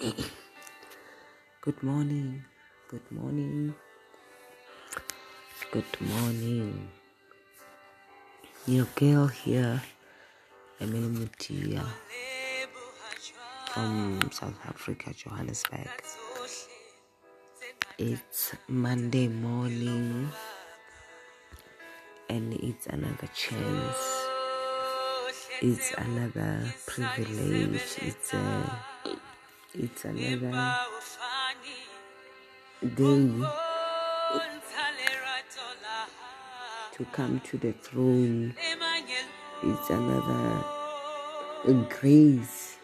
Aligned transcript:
Good 1.60 1.82
morning. 1.82 2.42
Good 2.88 3.12
morning. 3.12 3.74
Good 5.72 6.00
morning. 6.00 6.88
Your 8.66 8.86
girl 8.94 9.26
here, 9.26 9.82
Emily 10.80 11.06
Mutia 11.06 11.84
from 13.74 14.20
South 14.32 14.56
Africa, 14.66 15.12
Johannesburg. 15.12 15.90
It's 17.98 18.54
Monday 18.68 19.28
morning 19.28 20.30
and 22.30 22.54
it's 22.54 22.86
another 22.86 23.28
chance. 23.34 24.24
It's 25.60 25.92
another 25.92 26.72
privilege. 26.86 27.98
It's 28.00 28.32
a 28.32 28.89
it's 29.74 30.04
another 30.04 30.76
day 32.82 33.30
to 36.92 37.04
come 37.12 37.40
to 37.40 37.56
the 37.56 37.72
throne. 37.72 38.54
It's 39.62 39.90
another 39.90 40.64
grace. 41.88 42.78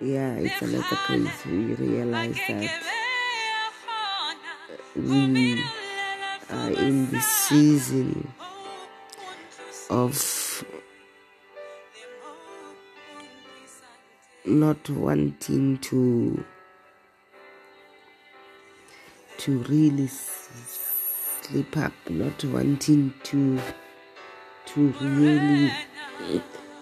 Yeah, 0.00 0.34
it's 0.34 0.62
another 0.62 0.98
grace. 1.06 1.46
We 1.46 1.74
realize 1.74 2.36
that 2.48 2.82
uh, 3.88 5.00
we 5.00 5.62
are 6.50 6.70
in 6.70 7.10
the 7.10 7.20
season 7.20 8.32
of 9.90 10.43
not 14.46 14.88
wanting 14.90 15.78
to 15.78 16.44
to 19.38 19.58
really 19.64 20.06
slip 20.06 21.76
up, 21.76 21.92
not 22.08 22.44
wanting 22.44 23.12
to 23.22 23.58
to 24.66 24.88
really 25.00 25.72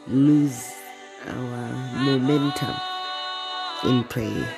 lose 0.06 0.72
our 1.26 1.94
momentum 2.04 2.74
in 3.84 4.04
prayer. 4.04 4.48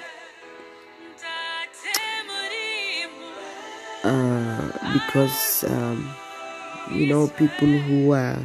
Uh, 4.03 4.93
because 4.93 5.65
um, 5.65 6.15
you 6.91 7.07
know 7.07 7.27
people 7.29 7.69
who 7.69 8.13
are 8.13 8.39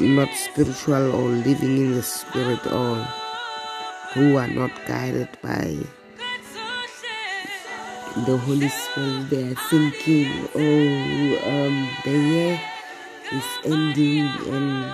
not 0.00 0.28
spiritual 0.34 1.12
or 1.14 1.28
living 1.28 1.78
in 1.78 1.92
the 1.94 2.02
spirit 2.02 2.64
or 2.66 2.96
who 4.14 4.36
are 4.36 4.48
not 4.48 4.70
guided 4.86 5.28
by 5.42 5.76
the 8.26 8.36
Holy 8.36 8.68
Spirit, 8.68 9.30
they 9.30 9.52
are 9.52 9.54
thinking, 9.70 10.48
oh, 10.54 11.50
um, 11.50 11.88
the 12.04 12.10
year 12.10 12.60
is 13.32 13.44
ending 13.64 14.26
and 14.52 14.92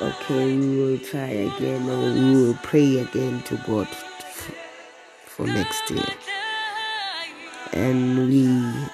okay, 0.00 0.56
we 0.56 0.76
will 0.78 0.98
try 0.98 1.28
again 1.28 1.88
or 1.90 2.12
we 2.14 2.36
will 2.36 2.58
pray 2.62 3.00
again 3.00 3.42
to 3.42 3.56
God 3.66 3.88
for 5.26 5.46
next 5.46 5.90
year. 5.90 6.08
And 7.72 8.28
we 8.28 8.47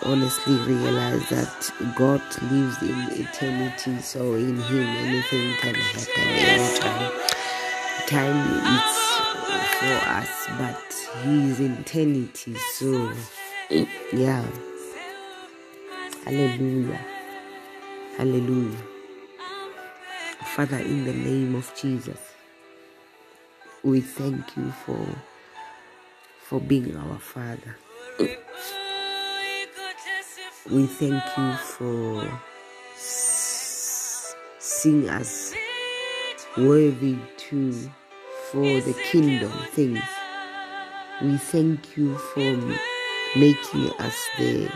honestly 0.05 0.55
realize 0.57 1.29
that 1.31 1.73
God 1.97 2.23
lives 2.51 2.83
in 2.83 3.27
eternity, 3.27 3.99
so 4.01 4.35
in 4.35 4.61
Him 4.61 4.87
anything 4.87 5.55
can 5.61 5.75
happen 5.75 6.29
anytime. 6.29 7.13
Time 8.07 8.77
is 8.77 8.97
for 9.79 10.09
us, 10.11 10.47
but 10.59 11.23
He 11.23 11.51
is 11.51 11.61
in 11.61 11.73
eternity, 11.75 12.55
so 12.75 13.13
yeah. 14.13 14.45
Hallelujah. 16.25 17.01
Hallelujah. 18.17 18.79
Father, 20.55 20.79
in 20.79 21.05
the 21.05 21.13
name 21.13 21.55
of 21.55 21.73
Jesus, 21.75 22.21
we 23.83 24.01
thank 24.01 24.57
you 24.57 24.71
for 24.87 25.07
for 26.45 26.61
being 26.61 26.97
our 26.97 27.19
Father. 27.19 27.77
We 30.71 30.87
thank 30.87 31.23
you 31.37 31.53
for 31.57 32.41
seeing 32.97 35.11
us 35.11 35.53
worthy 36.57 37.19
to 37.37 37.91
for 38.51 38.81
the 38.81 38.95
kingdom 39.11 39.53
things. 39.73 40.01
We 41.21 41.37
thank 41.37 41.99
you 41.99 42.17
for 42.17 42.57
making 43.37 43.91
us 43.99 44.17
the 44.39 44.71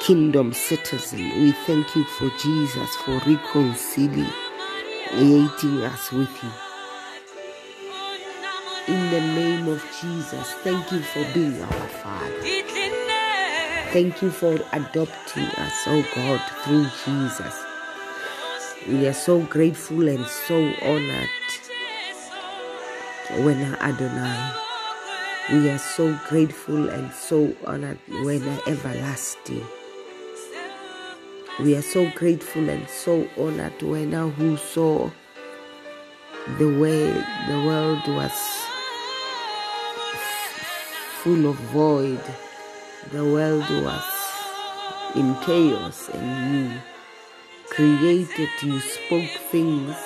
kingdom 0.00 0.52
citizen. 0.52 1.28
We 1.42 1.50
thank 1.66 1.96
you 1.96 2.04
for 2.04 2.30
Jesus 2.38 2.94
for 3.04 3.20
reconciliating 3.26 4.32
us 5.82 6.12
with 6.12 6.42
you. 6.44 6.50
In 8.94 9.10
the 9.10 9.20
name 9.20 9.68
of 9.68 9.84
Jesus, 10.00 10.52
thank 10.62 10.92
you 10.92 11.00
for 11.00 11.24
being 11.34 11.60
our 11.62 11.88
Father. 11.88 12.79
Thank 13.92 14.22
you 14.22 14.30
for 14.30 14.54
adopting 14.72 15.46
us, 15.46 15.82
oh 15.88 16.06
God, 16.14 16.40
through 16.62 16.86
Jesus. 17.04 17.60
We 18.86 19.08
are 19.08 19.12
so 19.12 19.40
grateful 19.40 20.08
and 20.08 20.24
so 20.24 20.72
honored 20.82 21.28
when 23.44 23.58
Adonai. 23.82 24.52
We 25.50 25.70
are 25.70 25.78
so 25.78 26.16
grateful 26.28 26.88
and 26.88 27.12
so 27.12 27.52
honored 27.66 27.98
when 28.08 28.42
everlasting. 28.68 29.66
We 31.58 31.74
are 31.74 31.82
so 31.82 32.08
grateful 32.14 32.68
and 32.68 32.88
so 32.88 33.28
honored 33.36 33.82
when 33.82 34.12
who 34.12 34.56
saw 34.56 35.10
the 36.58 36.78
way 36.78 37.10
the 37.48 37.64
world 37.66 38.06
was 38.06 38.32
full 41.22 41.50
of 41.50 41.56
void. 41.74 42.49
The 43.08 43.24
world 43.24 43.64
was 43.82 44.04
in 45.16 45.34
chaos 45.40 46.10
and 46.12 46.70
you 46.70 46.80
created, 47.70 48.50
you 48.62 48.78
spoke 48.78 49.30
things 49.50 49.96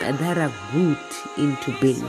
that 0.00 0.38
are 0.38 0.52
good 0.72 0.98
into 1.36 1.78
being. 1.80 2.08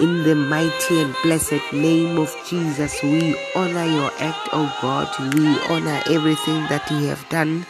In 0.00 0.24
the 0.24 0.34
mighty 0.34 1.00
and 1.00 1.14
blessed 1.22 1.72
name 1.72 2.18
of 2.18 2.34
Jesus, 2.50 3.00
we 3.00 3.38
honor 3.54 3.86
your 3.86 4.10
act, 4.18 4.48
oh 4.52 4.76
God. 4.82 5.08
We 5.34 5.46
honor 5.70 6.02
everything 6.10 6.66
that 6.68 6.90
you 6.90 7.06
have 7.06 7.26
done 7.30 7.64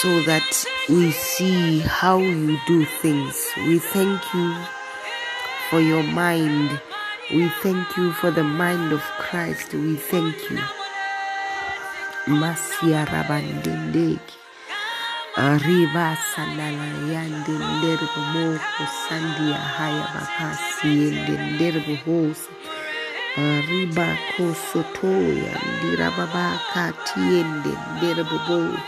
so 0.00 0.22
that 0.22 0.64
we 0.88 1.10
see 1.10 1.80
how 1.80 2.18
you 2.18 2.56
do 2.68 2.84
things. 3.02 3.46
We 3.56 3.80
thank 3.80 4.22
you 4.32 4.54
for 5.68 5.80
your 5.80 6.04
mind. 6.04 6.80
We 7.32 7.48
thank 7.62 7.96
you 7.96 8.10
for 8.12 8.32
the 8.32 8.42
mind 8.42 8.92
of 8.92 9.02
Christ. 9.18 9.72
We 9.72 9.94
thank 9.94 10.34
you. 10.50 10.58
Masia 12.26 13.06
moko 18.34 18.84
sandia. 19.08 19.60
Arriba 23.38 24.16
kosotoya 24.36 25.54
nderbo 27.96 28.38
bo. 28.48 28.78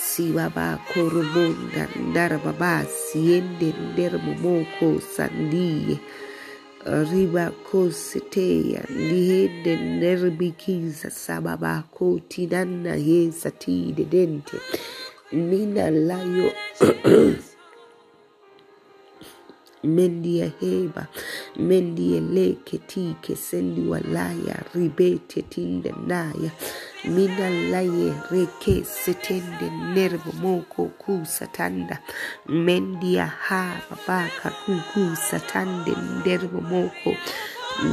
Si 0.00 0.32
baba 0.32 0.78
korobonda 0.92 1.88
ndara 1.96 2.38
baba 2.38 2.84
siende 2.84 3.72
nderbo 3.72 4.34
moko. 4.34 5.00
Arriba 6.86 7.50
koseteya 7.50 8.84
ndihende 8.90 9.76
nderbikiza 9.76 11.10
sababa 11.10 11.82
kotinana 11.90 12.94
yesa 12.96 13.50
tide 13.50 14.04
dente. 14.04 14.56
Mina 15.32 15.90
layo 15.90 16.52
mendia 19.84 20.52
heba 20.60 21.06
mendia 21.56 22.20
leke 22.20 22.78
tike 22.78 23.36
sendi 23.36 23.80
walaya 23.80 24.64
ribete 24.74 25.42
tinde 25.42 25.94
naya 26.06 26.50
mina 27.04 27.50
laye 27.72 28.12
reke 28.30 28.84
setende 28.84 29.68
nervo 29.94 30.32
moko 30.42 30.90
ku 30.98 31.24
satanda. 31.26 31.98
Mendia 32.48 33.26
ha 33.26 33.80
babaka 33.90 34.50
kuku 34.64 35.16
satande 35.16 35.94
nervo 36.24 36.60
moko. 36.60 37.16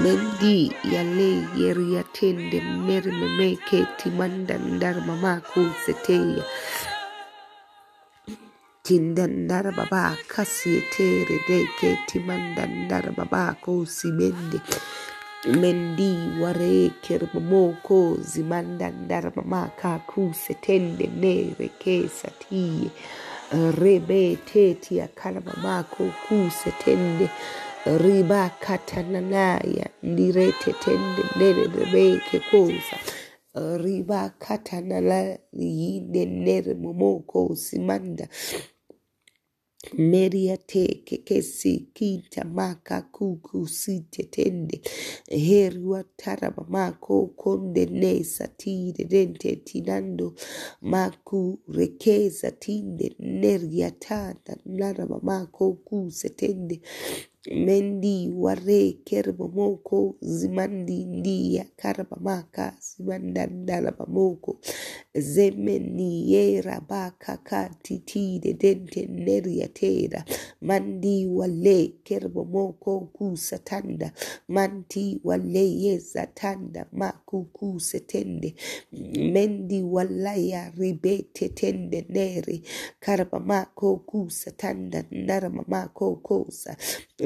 Mendi 0.03 0.71
yale 0.83 1.31
yeria 1.57 2.03
tende 2.13 2.59
merme 2.88 3.27
meke 3.39 3.85
timanda 3.97 4.57
ndar 4.57 4.97
mama 5.07 5.41
ku 5.53 5.61
seteya. 5.85 6.44
Tindandara 8.83 9.71
baba 9.77 10.17
kasietere 10.27 11.38
deke 11.47 12.00
timandandara 12.09 13.11
baba 13.15 13.56
ko 13.61 13.85
simende 13.85 14.59
mendi 15.47 16.18
ware 16.41 16.91
kerbomoko 17.01 18.18
zimandandara 18.21 19.31
mama 19.36 19.71
kaku 19.81 20.33
setende 20.33 21.07
nere 21.07 21.69
ke 21.80 22.09
sati 22.09 22.91
rebe 23.51 24.38
teti 24.45 25.01
akala 25.01 25.41
mama 25.41 25.83
ko 25.91 26.12
ku 26.27 26.50
setende. 26.51 27.30
Riba 27.86 28.51
katananaya 28.59 29.88
ndirete 30.03 30.74
tende 30.83 31.24
nere 31.39 31.65
rebe 31.68 32.19
ke 32.30 32.39
kosa 32.51 32.97
riba 33.56 34.30
katanala 34.39 35.38
yinde 35.53 36.25
nere 36.25 36.74
momoko 36.75 37.56
simanda 37.56 38.27
Meriate 39.97 41.03
kekesi 41.05 41.89
kita 41.93 42.45
maka 42.45 43.01
kuku 43.11 43.67
site 43.67 44.23
tende. 44.31 44.81
Herua 45.27 46.03
taraba 46.17 46.65
mako 46.69 47.27
konde 47.37 47.85
nesa 47.85 48.47
tire 48.57 49.05
dente 49.05 49.55
tinando. 49.65 50.35
Maku 50.81 51.59
rekeza 51.67 52.51
tinde 52.51 53.15
neria 53.19 53.91
tata 53.91 54.55
naraba 54.65 55.19
mako 55.23 55.73
kuse 55.87 56.19
setende 56.29 56.81
mendi 57.47 58.30
ware 58.33 59.00
kerba 59.06 59.47
moko 59.47 60.15
zimandi 60.21 61.06
ndiya 61.06 61.65
karba 61.75 62.18
maka 62.21 62.75
zimandandalaba 62.80 64.06
moko 64.06 64.59
zemeni 65.15 66.31
yera 66.31 66.81
baka 66.81 67.38
kati 67.38 68.00
tide 68.00 68.53
dente 68.53 69.07
neria 69.07 69.68
tera 69.68 70.25
mandi 70.62 71.25
wale 71.27 71.88
kerba 72.03 72.44
moko 72.44 73.00
kusatanda 73.00 74.12
manti 74.47 75.19
wale 75.24 75.80
yeza 75.83 76.27
tanda 76.27 76.85
maku 76.92 77.45
ku 77.53 77.80
setende 77.80 78.53
mendi 79.33 79.81
walaya 79.81 80.71
ribete 80.77 81.50
tende 81.50 82.06
neri 82.09 82.63
karba 83.00 83.39
mako 83.39 83.97
kusatanda 83.97 85.06
narama 85.12 85.63
mako 85.68 86.15
kosa 86.15 86.75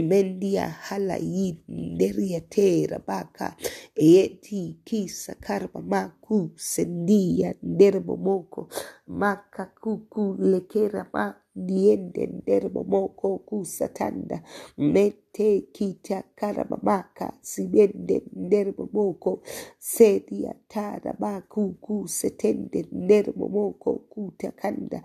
mendia 0.10 0.66
hala 0.86 1.18
yi 1.18 1.48
nderia 1.68 2.42
tera 2.54 2.98
baka. 3.08 3.48
Eti 3.96 4.62
kisa 4.88 5.34
karba 5.46 5.82
maku 5.82 6.52
sendia 6.56 7.54
nderbo 7.64 8.14
moko 8.18 8.62
maka 9.08 9.66
kuku 9.82 10.24
lekera 10.52 11.04
ma 11.14 11.26
diende 11.56 12.24
nderbo 12.28 12.84
moko 12.94 13.38
kusatanda 13.48 14.38
mete 14.78 15.50
kita 15.76 16.24
karaba 16.40 16.78
maka 16.90 17.28
sibende 17.42 18.16
moko 18.94 19.32
sedia 19.80 20.54
tara 20.68 21.14
baku 21.20 21.64
kusetende 21.86 22.80
nderbo 22.92 23.46
moko 23.58 23.94
kutakanda 24.12 25.04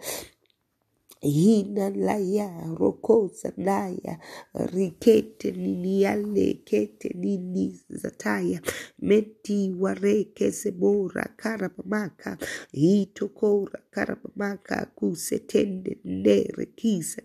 hina 1.22 1.90
laya 1.90 2.50
rokoza 2.78 3.52
naya 3.56 4.18
rikete 4.54 5.52
niniale 5.52 6.54
kete 6.64 7.08
nini 7.14 7.80
zataya 7.90 8.60
meti 9.02 9.70
wareke 9.80 10.52
sebora 10.52 11.24
karabamaka 11.36 12.38
hitokora 12.72 13.80
karabamaka 13.90 14.86
kusetende 14.96 15.98
nere 16.04 16.66
kisa 16.66 17.22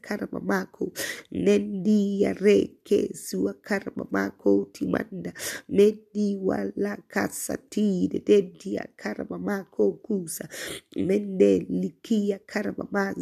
nendi 1.32 2.22
yareke 2.24 3.14
sua 3.16 3.54
karabamako 3.54 4.70
timanda 4.74 5.34
medi 5.70 6.38
wala 6.44 6.98
kasatide 7.08 8.20
dendia 8.28 8.86
karabamako 8.98 9.92
kusa 9.94 10.50
mende 10.98 11.60
likia 11.70 12.40
karabama 12.46 13.14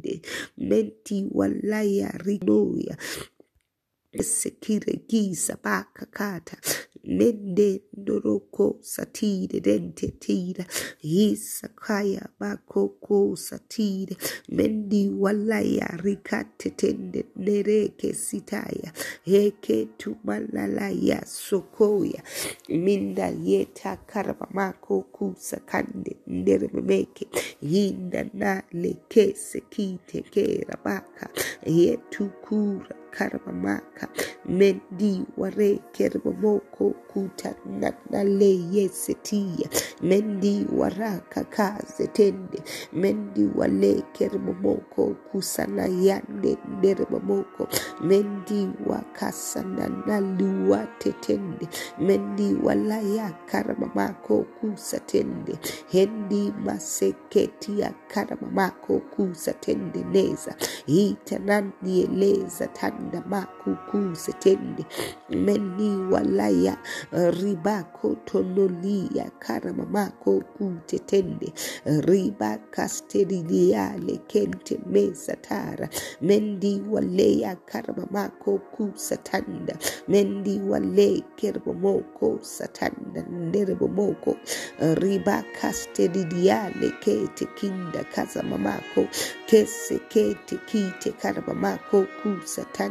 zetende 0.00 0.20
menti 0.56 1.26
walaya 1.30 2.10
rinoya 2.24 2.96
sekire 4.18 5.00
gisa 5.08 5.56
baka 5.62 6.06
kata 6.06 6.56
mende 7.04 7.82
ndoroko 7.96 8.78
satire 8.82 9.60
dente 9.60 10.08
tira. 10.20 10.64
Hisakaya 11.02 12.28
bakoko 12.40 13.36
satire. 13.36 14.16
Mendi 14.48 15.08
walaya 15.08 15.88
rikate 16.04 16.70
tende 16.70 17.24
nereke 17.36 18.14
sitaya. 18.14 18.92
Heke 19.24 19.88
tumalalaya 19.98 21.26
sokoya. 21.26 22.22
Minda 22.68 23.28
yeta 23.28 23.96
karabamako 23.96 25.02
kusakande 25.02 26.16
nderemeke 26.26 27.28
hinda 27.60 28.26
na 28.34 28.62
lekese 28.72 29.60
kite 29.60 30.22
kera 30.22 30.78
baka. 30.84 31.28
Yetukura 31.66 32.96
karabamaka 33.10 34.08
mendi 34.44 35.24
ware 35.36 35.80
kerbamoko 35.92 36.90
kuta 37.12 37.54
nale 38.10 38.50
yesetia. 38.72 39.68
Mendi 40.02 40.66
waraka 40.76 41.44
kaze 41.44 42.06
tende 42.06 42.58
mendi 42.92 43.48
wale 43.54 44.02
kerbamoko 44.12 45.06
kusana 45.32 45.86
yande 45.86 46.56
nderbamoko 46.78 47.68
mendi 48.04 48.68
wakasana 48.86 49.88
naluwa 50.06 50.86
tetende 50.98 51.68
mendi 51.98 52.54
walaya 52.62 53.30
karabamako 53.46 54.42
kusatende 54.60 55.58
hendi 55.88 56.52
maseketia 56.64 57.94
karabamako 58.08 58.98
kusatende 59.00 60.04
neza. 60.04 60.54
Itanandieleza 60.86 62.66
tanda 63.00 63.22
makuku 63.28 64.16
setende 64.16 64.84
meni 65.30 65.96
walaya 66.12 66.76
ribako 67.12 68.14
tonolia 68.24 69.30
karamamako 69.38 70.40
kutetende 70.40 71.52
riba 71.84 72.58
kasteridiale 72.70 74.16
kente 74.28 74.78
mesatara 74.86 75.88
mendi 76.20 76.82
waleya 76.90 77.56
karamamako 77.56 78.58
kusatanda 78.58 79.76
mendi 80.08 80.60
wale 80.68 81.22
kerbomoko 81.36 82.38
satanda 82.42 83.22
nderebomoko 83.22 84.36
riba 85.00 85.42
kasteridiale 85.60 86.90
kete 87.00 87.46
kinda 87.54 88.04
kazamamako. 88.04 89.06
Kese 89.46 89.98
kete 90.08 90.56
kite 90.66 91.12
karabamako 91.12 92.06
kusatanda 92.22 92.89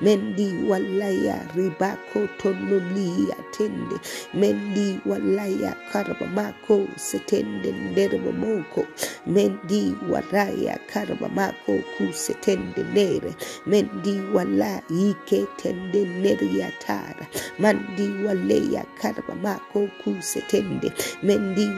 mendi 0.00 0.54
walaya 0.68 1.46
ribako 1.56 2.28
tonolia 2.38 3.36
tende 3.50 3.96
mendi 4.34 4.98
walaya 5.06 5.76
karabamako 5.92 6.86
setende 6.96 7.72
nderebomoko 7.72 8.86
mendi 9.26 9.94
waraya 10.10 10.78
karabamako 10.92 11.78
kusetende 11.96 12.82
nere 12.94 13.34
mendi 13.66 14.20
wala 14.34 14.82
ike 14.90 15.46
tende 15.56 16.04
neria 16.04 16.70
tara 16.86 17.26
mandi 17.58 18.08
waleya 18.26 18.84
karabamako 19.00 19.88
kusetende 20.04 20.92
mendi 21.22 21.68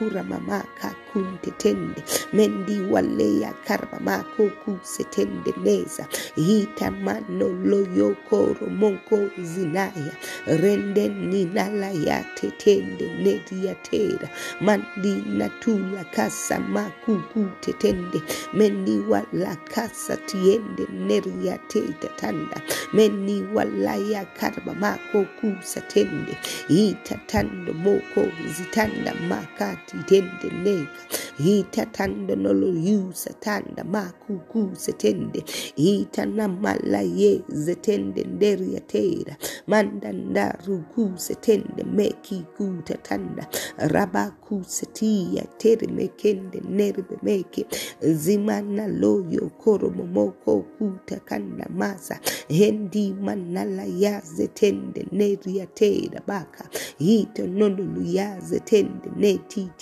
waleya 0.00 0.24
kuramamaka 0.24 0.94
kuntetende 1.12 2.02
mendi 2.32 2.80
waleya 2.90 3.52
karabamako 3.66 4.50
kusetende 4.64 5.54
neza 5.64 6.06
hitamano 6.36 7.48
loyokoro 7.64 8.66
monko 8.70 9.30
zinaya. 9.42 10.12
Rende 10.46 11.08
ninalaya 11.08 12.24
tetende 12.34 13.04
nediatera 13.22 14.28
mandi 14.60 15.22
natula 15.38 16.04
kasa 16.04 16.60
makuku 16.60 17.46
tetende 17.60 18.22
mendi 18.54 18.98
wala 19.08 19.56
kasa 19.74 20.16
tiende 20.16 20.86
neriateta 20.92 22.08
tanda. 22.16 22.60
Mendi 22.92 23.42
walaya 23.54 24.24
karabamako 24.24 25.24
kusatende 25.40 26.36
itatando 26.68 27.72
moko 27.72 28.26
zitanda 28.56 29.14
makati 29.28 29.93
titende 30.02 30.50
neka 30.64 31.00
hitatando 31.38 32.36
nolo 32.36 32.66
yu 32.66 33.12
satanda 33.12 33.84
makuku 33.84 34.70
setende 34.76 35.44
hitana 35.76 36.48
mala 36.48 37.00
ye 37.00 37.42
zetende 37.48 38.24
nderi 38.24 38.74
yatera 38.74 39.36
mandanda 39.66 40.58
ruku 40.66 41.12
setende 41.16 41.84
meki 41.84 42.44
kutatanda 42.56 43.46
rabaku 43.76 44.64
setia 44.66 45.44
tere 45.58 45.86
mekende 45.86 46.60
nerbe 46.68 47.16
meke 47.22 47.66
zimana 48.00 48.86
loyo 48.86 49.50
koro 49.58 49.90
momoko 49.90 50.60
kutakanda 50.60 51.66
masa 51.76 52.20
hendi 52.48 53.14
manala 53.22 53.84
ya 53.84 54.20
zetende 54.20 55.06
neri 55.12 55.56
yatera 55.58 56.22
baka 56.26 56.68
hito 56.98 57.46
nonolu 57.46 58.02
ya 58.06 58.40
zetende 58.40 59.10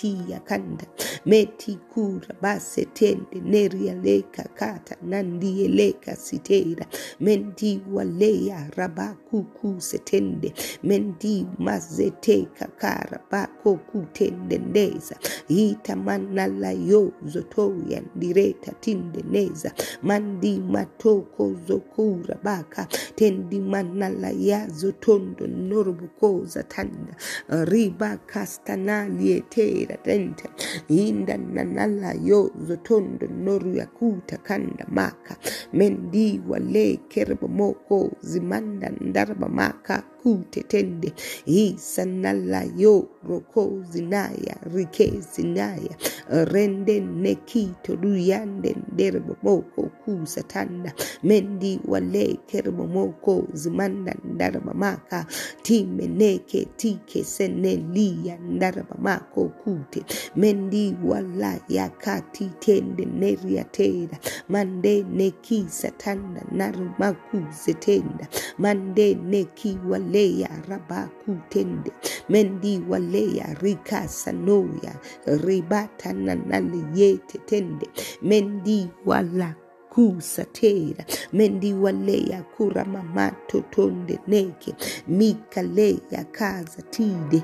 netiti 0.01 0.31
yakanda 0.31 0.85
meti 1.25 1.77
kura 1.93 2.35
base 2.41 2.85
tende 2.93 3.41
neria 3.43 3.93
leka 3.95 4.43
kata 4.55 4.95
nandie 5.03 5.67
leka 5.67 6.15
sitera. 6.15 6.85
Mendi 7.19 7.81
waleya 7.91 8.69
rabakuku 8.77 9.81
setende. 9.81 10.53
Mendi 10.83 11.45
mazeteka 11.59 12.67
kara 12.77 13.19
bako 13.31 13.75
kutende 13.75 14.57
ndeza. 14.57 15.15
Hita 15.47 15.95
manala 15.95 16.71
yozo 16.71 17.41
toya 17.49 18.01
ndireta 18.15 18.71
tinde 18.79 19.23
neza. 19.31 19.71
Mandi 20.01 20.59
matoko 20.59 21.55
zokura 21.67 22.37
baka. 22.43 22.87
Tendi 23.15 23.59
manala 23.59 24.29
yazo 24.31 24.91
tondo 24.91 25.47
norubukoza 25.47 26.63
tanda. 26.63 27.15
Riba 27.49 28.17
kastanalietera 28.17 29.82
tenta 29.85 30.49
inda 30.87 31.37
nanala 31.37 32.13
yo 32.23 32.51
zotondo 32.67 33.27
noru 33.27 33.75
yakuta 33.75 34.37
kanda 34.37 34.85
maka. 34.89 35.35
Mendi 35.73 36.41
wale 36.47 36.99
kerbo 37.09 37.47
moko 37.47 38.11
zimanda 38.21 38.89
ndarba 39.01 39.47
maka 39.49 40.03
kutetende 40.23 41.13
isanala 41.45 42.63
yo 42.77 43.07
roko 43.27 43.83
zinaya 43.91 44.55
rike 44.75 45.13
zinaya. 45.33 45.95
Rende 46.29 46.99
nekito 46.99 47.95
ruyande 47.95 48.75
nderbo 48.93 49.35
moko 49.43 49.81
kusatanda 50.05 50.93
mendi 51.23 51.79
wale 51.85 52.39
kerbo 52.47 52.87
moko 52.87 53.47
zimanda 53.53 54.15
ndarba 54.23 54.73
maka. 54.73 55.25
Timeneke 55.63 56.65
tike 56.77 57.23
senelia 57.23 58.37
ndarba 58.37 58.95
mako 58.99 59.49
kute 59.73 60.05
mendi 60.35 60.95
wala 61.03 61.59
yakati 61.69 62.45
tende 62.59 63.05
neria 63.05 63.63
tera 63.63 64.17
mande 64.49 65.03
neki 65.03 65.65
satanda 65.69 66.41
narumaku 66.51 67.37
zetenda 67.65 68.27
mande 68.57 69.15
neki 69.15 69.77
waleya 69.89 70.49
rabaku 70.69 71.37
tende 71.49 71.91
mendi 72.29 72.81
waleya 72.89 73.53
rika 73.61 74.07
sanoya 74.07 74.93
ribata 75.25 76.13
nanale 76.13 76.81
yete 76.95 77.37
tende 77.37 77.87
mendi 78.21 78.87
wala 79.05 79.55
kusatera 79.95 81.05
mendi 81.33 81.73
waleya 81.73 82.43
kura 82.57 82.85
mamato 82.85 83.61
tonde 83.61 84.19
neke. 84.27 84.75
Mikaleya 85.07 86.23
kaza 86.31 86.81
tide. 86.81 87.43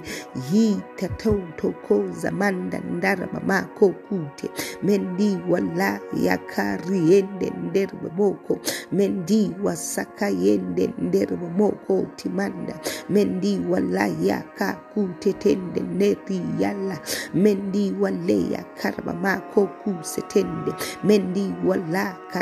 Yitatotokoza 0.53 2.31
manda 2.31 2.79
ndaraba 2.79 3.39
mako 3.47 3.89
kute 3.89 4.49
mendi 4.83 5.37
wala 5.49 5.99
yakariende 6.23 7.51
nderbe 7.63 8.09
moko. 8.17 8.59
Mendi 8.91 9.51
wasaka 9.63 10.29
yende 10.29 10.89
nderbe 10.97 11.47
moko 11.57 12.05
timanda. 12.15 12.79
Mendi 13.09 13.59
wala 13.69 14.07
yaka 14.21 14.73
kute 14.73 15.33
tende. 15.33 15.81
Neri 15.81 16.41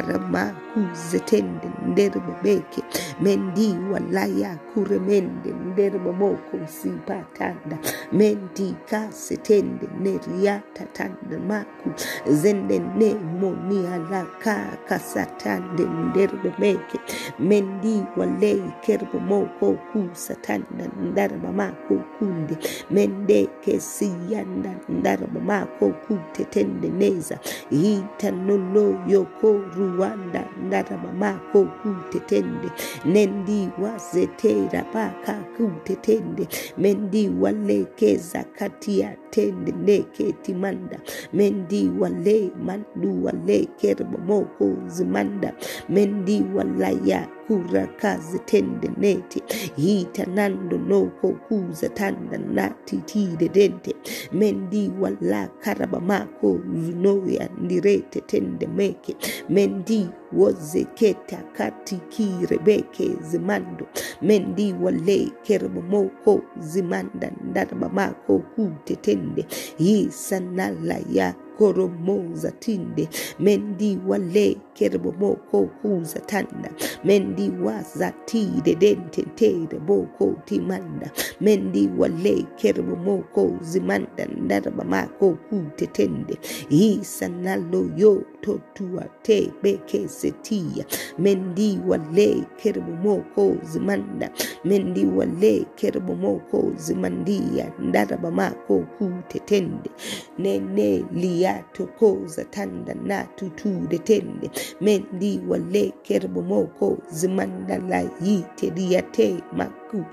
mako 0.03 0.57
kusetende 0.73 1.67
mendi 3.21 3.75
walaya 3.91 4.55
kuremende 4.73 5.49
nderbe 5.51 6.11
moko 6.11 6.57
sipatanda. 6.67 7.77
Mendi 8.11 8.75
kasetende 8.89 9.87
neriata 10.01 10.85
tanda 10.93 11.39
maku. 11.47 11.89
Zende 12.31 12.79
ne 12.79 13.13
moni 13.39 13.87
alaka 13.87 14.77
kasatande 14.87 15.83
nderbe 15.85 16.53
meke 16.59 16.99
mendi 17.39 18.03
wale 18.17 18.61
kerbe 18.81 19.19
moko 19.19 19.73
kusatanda 19.73 20.85
ndarba 21.11 21.51
mako 21.51 21.95
kunde 22.19 22.57
mende 22.91 23.47
kesiyanda 23.61 24.71
ndarba 24.89 25.39
mako 25.41 25.89
kutetende 25.89 26.89
neza. 26.89 27.39
Hitanolo 27.69 28.95
yoko 29.07 29.59
ruwanda 29.91 30.45
ndaraba 30.67 31.13
mako 31.13 31.63
kutetende. 31.65 32.69
Nendi 33.05 33.69
wazetera 33.81 34.83
paka 34.83 35.33
kutetende. 35.57 36.47
Mendi 36.77 37.29
walekeza 37.39 38.43
katia 38.43 39.15
tende 39.29 39.73
mendi 41.33 41.89
wale 41.99 42.51
mandu 42.65 43.23
wale 43.25 43.67
kerbo 43.77 44.17
moko 44.17 44.75
zimanda. 44.87 45.53
Mendi 45.89 46.43
walaya 46.55 47.27
kura 47.47 47.87
kazi 47.87 48.39
tende 48.39 48.89
neti 48.97 49.43
hitanando 49.75 50.77
noko 50.77 51.29
kuza 51.47 51.89
tanda 51.89 52.37
nati 52.37 52.97
tide 52.97 53.49
dente. 53.49 53.95
Mendi 54.31 54.91
wala 54.99 55.47
karaba 55.47 55.99
mako 55.99 56.59
zunoya 56.85 57.49
ndirete 57.61 58.21
tende 58.21 58.67
meke. 58.67 59.15
Mendi 59.49 60.09
wozeketa 60.33 61.37
katiki 61.53 62.31
rebeke 62.49 63.09
zimando 63.21 63.87
mendi 64.21 64.75
wale 64.81 65.31
kerbo 65.43 65.81
moko 65.81 66.41
zimanda 66.59 67.31
ndaraba 67.43 67.89
mako 67.89 68.39
kutetende 68.39 69.45
hisanala 69.77 70.99
ya 71.11 71.35
koromoza 71.57 72.51
tinde. 72.51 73.09
Mendi 73.39 73.99
wale 74.07 74.57
kerbo 74.73 75.11
moko 75.19 75.63
kuza 75.81 76.19
tanda. 76.19 76.69
Mendi 77.03 77.51
waza 77.63 78.11
tide 78.25 78.75
dente 78.75 79.23
tere 79.35 79.79
boko 79.79 80.35
timanda. 80.45 81.11
Mendi 81.41 81.89
wale 81.97 82.45
kerbo 82.55 82.95
moko 82.95 83.51
zimanda 83.61 84.25
ndaraba 84.25 84.83
mako 84.83 85.31
kutetende 85.49 86.37
isanalo 86.69 87.89
yo 87.97 88.23
totua 88.41 89.05
te 89.21 89.51
beke 89.63 90.07
setia. 90.07 90.85
Mendi 91.19 91.79
wale 91.87 92.43
kerbo 92.57 92.91
moko 92.91 93.57
zimanda 93.63 94.31
mendi 94.65 95.05
wale 95.05 95.65
kerbo 95.75 96.15
moko 96.15 96.71
zimandia 96.75 97.71
ndaraba 97.79 98.31
mako 98.31 98.79
kutetende 98.97 99.89
nene 100.37 101.05
liatokoza 101.13 101.46
tanda 102.43 102.93
na 102.93 103.23
tutude 103.23 103.97
tende. 103.97 104.51
Mendi 104.81 105.41
wale 105.47 105.93
kerbo 106.03 106.41
moko 106.41 106.97
zimanda 107.11 107.77
la 107.77 108.03
maku 109.87 110.05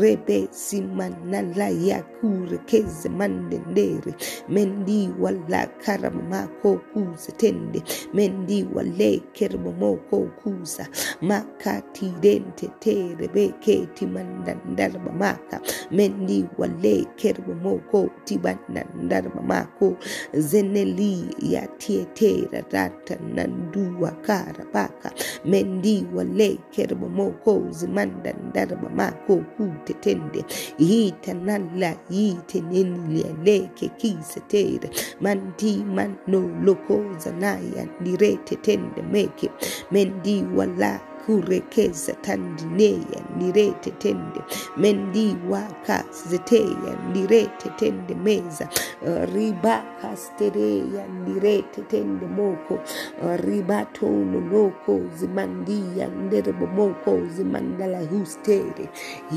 rebe 0.00 0.48
simanala 0.50 1.68
yakure 1.68 2.58
keze 2.66 3.08
mandendere. 3.08 4.14
Mendi 4.48 5.10
wala 5.20 5.66
karama 5.84 6.22
mako 6.22 6.80
kuza 6.92 7.32
tende. 7.36 7.82
Mendi 8.14 8.66
wale 8.74 9.22
kerbo 9.32 9.72
moko 9.72 10.28
kuza 10.42 10.88
makati 11.20 12.12
dente 12.20 12.68
tere 12.80 13.28
beke 13.28 13.86
timanda 13.94 14.56
ndarba 14.68 15.12
maka. 15.12 15.60
Mendi 15.90 16.44
wale 16.58 17.06
kerbo 17.16 17.54
moko 17.54 18.10
tibanda 18.24 18.84
ndarba 18.94 19.42
mako. 19.42 19.96
Zeneli 20.34 21.26
ya 21.40 21.66
tietera 21.66 22.62
rata 22.70 23.16
nandua 23.34 24.10
kara 24.10 24.64
baka 24.72 25.10
mendi 25.44 26.06
wale 26.14 26.58
kerbo 26.70 27.08
moko 27.08 27.62
zimanda 27.70 28.32
ndarba 28.32 28.90
mako 29.06 29.36
kutetende. 29.56 30.44
Yitanala 30.78 31.96
yitenenlia 32.10 33.26
leke 33.44 33.88
kisetere 33.88 34.90
mandi 35.20 35.84
mano 35.84 36.40
loko 36.64 37.02
zanaya 37.18 37.88
ndirete 38.00 38.56
tende 38.56 39.02
meke. 39.02 39.50
Mendi 39.90 40.44
wala 40.56 41.00
kurekeza 41.26 42.12
tandineya 42.12 43.20
nirete 43.38 43.90
tende 43.90 44.40
mendi 44.76 45.36
waka 45.48 46.04
zeteya 46.28 46.92
nirete 47.12 47.68
tende 47.76 48.14
meza 48.14 48.68
ribaka 49.34 50.16
stereya 50.16 51.06
nirete 51.24 51.82
tende 51.82 52.26
moko 52.26 52.78
ribato 53.36 54.06
nonoko 54.06 55.00
zimandia 55.14 56.06
nderebo 56.06 56.66
moko 56.66 57.20
zimandala 57.36 58.00
hustere 58.00 58.88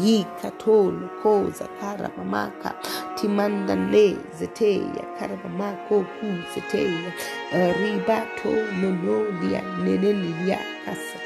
yikatolo 0.04 1.10
koza 1.24 1.68
karabamaka 1.82 2.74
timanda 3.16 3.76
ne 3.76 4.16
zeteya 4.40 5.04
karabamako 5.20 6.06
kuzeteya 6.20 7.12
ribato 7.82 8.50
nonolia 8.82 9.62
nenelia 9.84 10.60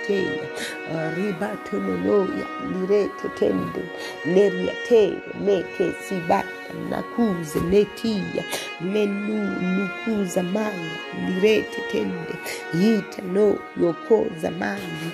kasateya 0.04 1.16
ribato 1.16 1.80
nonoya 1.80 2.48
nirete 2.72 3.30
tende 3.40 3.84
neriatere 4.26 5.22
meke 5.46 5.94
sibata 6.08 6.74
nakuze 6.90 7.60
netia 7.60 8.44
menu 8.82 9.38
nukuza 9.62 10.44
manga 10.44 10.98
nirete 11.26 11.82
tende 11.92 12.36
yita 12.74 13.22
no 13.22 13.60
yokoza 13.82 14.52
mangi 14.52 15.12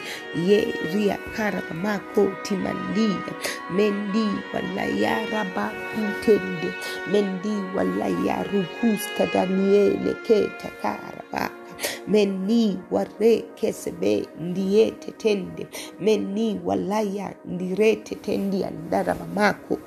ye 0.47 0.73
ria 0.93 1.17
karabamako 1.37 2.31
timandia 2.43 3.33
mendi 3.75 4.27
walayaraba 4.53 5.71
kutende 5.91 6.73
mendi 7.11 7.53
walayarukusta 7.75 9.25
daniele 9.33 10.13
keta 10.27 10.69
karabaka 10.81 11.58
meni 12.07 12.79
ware 12.91 13.43
kesebe 13.55 14.27
ndiete 14.39 15.11
tende 15.11 15.67
meni 15.99 16.59
walaya 16.65 17.33
ndirete 17.45 18.15
tendi 18.15 18.63
andarabamako 18.63 19.77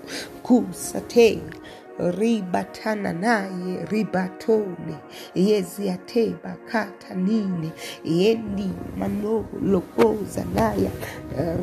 kusate 0.43 1.39
ribatana 2.19 3.13
naye 3.13 3.85
ribatone. 3.91 4.97
Yeziate 5.35 6.35
bakata 6.45 7.15
nine 7.15 7.71
yendi 8.05 8.71
mano 8.99 9.45
lokoza 9.63 10.45
naya 10.55 10.91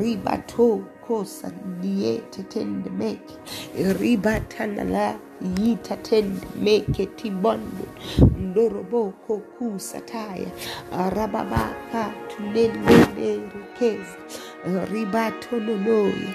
ribato 0.00 0.80
kosa 1.10 1.50
diete 1.82 2.42
tende 2.48 2.90
meke. 2.90 3.34
Ribatana 4.00 4.84
la 4.84 5.08
yita 5.58 5.96
tende 5.96 6.46
meke 6.62 7.06
tibondo. 7.06 7.86
Ndoroboko 8.38 9.38
kusataya 9.38 10.50
rababaka 11.16 12.12
tunende 12.28 13.40
rukeza. 13.54 14.16
Ribato 14.92 15.56
nonoya 15.60 16.34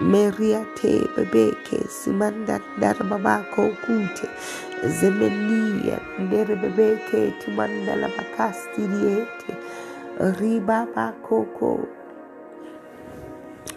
meriate 0.00 0.92
bebeke 1.16 1.78
simanda 1.88 2.60
darababako 2.80 3.62
kute 3.84 4.26
zemenia 4.98 5.98
nderebebeke 6.18 7.20
timandala 7.40 8.08
bakastiriete 8.16 9.52
ribabakoko 10.40 11.70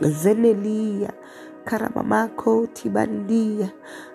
zenelia 0.02 1.14
karamamako 1.66 2.68
tibandia 2.74 3.70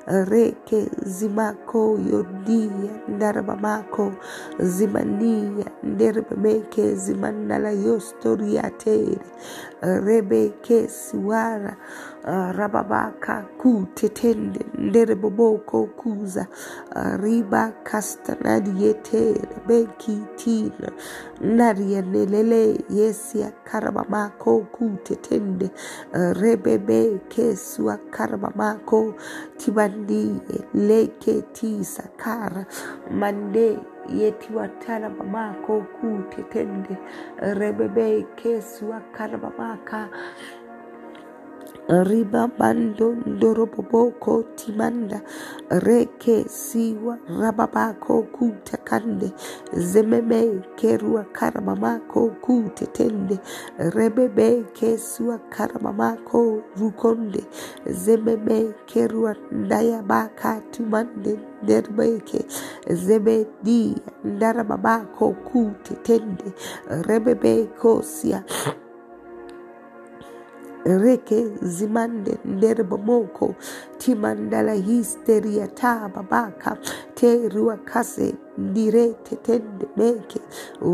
reke 0.06 0.90
zimako 1.02 1.98
yodia 2.12 2.90
ndaramamako 3.08 4.12
zimania 4.58 5.64
nderebebeke 5.82 6.94
zimandala 6.94 7.70
yostoriatere 7.70 9.18
rebeke 9.80 10.88
siwara 10.88 11.76
Eh, 12.26 12.52
rababaka 12.56 13.42
kutetende 13.58 14.60
ndereboboko 14.78 15.86
kuza. 15.86 16.46
Eh, 16.96 17.20
riba 17.22 17.72
kastanadietere 17.84 19.48
beki 19.66 20.18
tina 20.36 20.90
narianelele 21.40 22.78
yesia 22.90 23.52
karabamako 23.64 24.60
kutetende 24.60 25.70
eh, 26.14 26.32
rebebe 26.40 27.18
keswa 27.28 27.98
karabamako 28.10 29.14
tibandi 29.56 30.40
leke 30.74 31.42
tisa 31.52 32.02
kara. 32.16 32.66
Mande 33.10 33.78
yetiwatala 34.08 35.10
mamako 35.10 35.80
kutetende 36.00 36.96
rebebe 37.38 38.26
keswa 38.36 39.00
karabamaka 39.12 40.08
riba 41.88 42.48
bando 42.58 43.16
ndoroboboko 43.26 44.42
timanda. 44.56 45.20
Reke 45.70 46.44
siwa 46.48 47.18
rababako 47.40 48.22
kutakande 48.22 49.32
zememe 49.72 50.60
kerua 50.76 51.24
karamamako 51.24 52.30
kutetende 52.40 53.38
rebebe 53.78 54.64
kesua 54.72 55.38
karamamako 55.38 56.62
rukonde. 56.80 57.44
Zememe 57.86 58.74
kerua 58.86 59.36
ndayabaka 59.52 60.60
tumande 60.70 61.38
nderbeke. 61.62 62.46
Zebedi 62.90 63.96
ndarababako 64.24 65.32
kutetende 65.32 66.52
rebebe 67.08 67.64
kosia 67.66 68.44
reke 70.98 71.46
zimande 71.62 72.38
nderbomoko 72.44 73.54
timandala 73.98 74.72
histeria 74.72 75.68
ta 75.68 76.08
babaka 76.14 76.76
te 77.18 77.30
ruakase 77.54 78.28
ndirete 78.58 79.34
tende 79.46 79.86
meke 79.96 80.40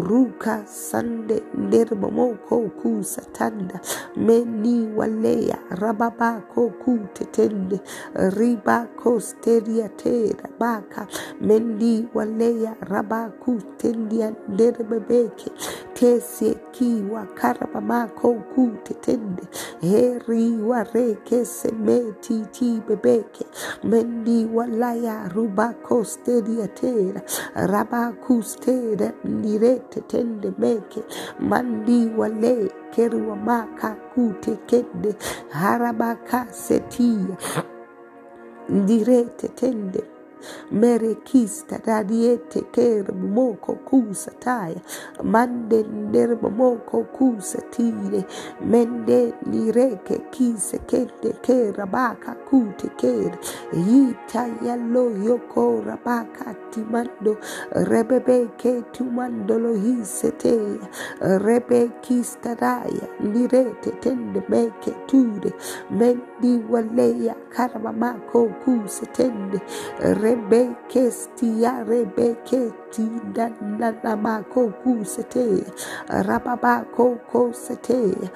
ruka 0.08 0.54
sande 0.66 1.36
nderbomoko 1.64 2.56
kusatanda 2.80 3.76
meni 4.26 4.76
waleya 4.98 5.58
rababako 5.80 6.62
kutetende 6.82 7.80
ribako 8.36 9.20
steria 9.20 9.88
tera 9.88 10.48
baka 10.60 11.06
mendi 11.40 12.08
waleya 12.14 12.72
rabaku 12.90 13.52
tendia 13.78 14.28
nderbebeke 14.48 15.50
tese 15.94 16.54
kiwa 16.72 17.26
karabamako 17.38 18.34
kutetende 18.34 19.42
heri 19.80 20.56
wareke 20.62 21.44
semeti 21.44 22.46
ti 22.52 22.80
bebeke. 22.88 23.44
Mendi 23.84 24.46
walaya 24.54 25.28
rubako 25.34 26.04
steria 26.14 26.66
tera 26.80 27.20
rabakustera 27.72 29.08
ndirete 29.24 30.00
tende 30.10 30.48
meke. 30.58 31.02
Mandi 31.50 31.98
wale 32.18 32.56
kerua 32.92 33.36
maka 33.36 33.90
kute 34.14 34.54
kende. 34.68 35.10
Harabaka 35.60 36.46
setia. 36.64 37.36
Ndirete 38.68 39.48
tende 39.48 40.13
merekista 40.70 41.78
dadiete 41.86 42.60
kere 42.72 43.12
momoko 43.12 43.74
kusataya 43.88 44.80
mande 45.22 45.82
nere 46.12 46.36
momoko 46.42 47.04
kusatire 47.16 48.24
mende 48.60 49.32
lireke 49.50 50.18
kise 50.30 50.78
kende 50.86 51.32
kera 51.42 51.86
baka 51.86 52.34
kute 52.48 52.88
kere 52.96 53.38
yita 53.72 54.48
yalo 54.66 55.10
yoko 55.26 55.82
rabaka 55.86 56.54
timando 56.70 57.36
rebebe 57.90 58.48
ke 58.58 58.82
tumandolo 58.92 59.74
hiseteya 59.74 60.88
rebe 61.46 61.90
kistaraya 62.02 63.06
lirete 63.32 63.90
tende 64.00 64.42
meke 64.48 64.92
ture 65.06 65.52
mendi 65.90 66.52
waleya 66.70 67.34
karamamako 67.54 68.48
kusetende 68.64 69.60
rebe 70.22 70.33
kestia 70.88 71.84
rebe 72.98 73.10
keti 73.10 73.10
danamako 73.38 74.68
kuseteya 74.82 75.64
rababako 76.08 77.16
koseteya 77.32 78.30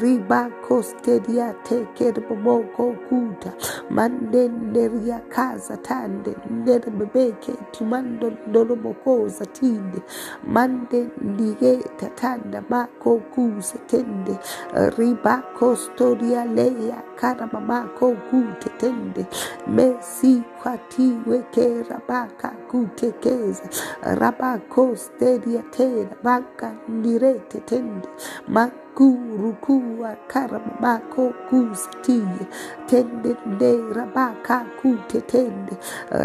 riba 0.00 0.50
kostedia 0.68 1.54
tekerbomoko 1.64 2.96
kuta 3.08 3.52
mandenderia 3.90 5.20
kaza 5.28 5.76
tande 5.76 6.34
tumando 7.72 8.30
dolomoko 8.52 9.28
zatinde 9.28 10.02
mande 10.46 11.08
ndigeta 11.22 12.08
tanda 12.16 12.62
mako 12.70 13.18
kusetende 13.34 14.38
riba 14.98 15.42
kostoria 15.58 16.44
leya 16.44 17.02
karamamako 17.16 18.12
kutetende 18.30 19.26
mesi 19.66 20.42
kwatiwe 20.62 21.42
kerabaka 21.50 22.48
kutekeza 22.70 23.68
rabako 24.02 24.96
stedia 24.96 25.62
tena 25.70 26.10
baka 26.22 26.74
ndirete 29.00 29.08
tende 29.08 29.08
makurukua 29.08 30.16
karamamako 30.28 31.32
tende 32.86 33.36
nde 33.46 33.78
rabaka 33.94 34.66
kute 34.82 35.20
tende. 35.20 35.72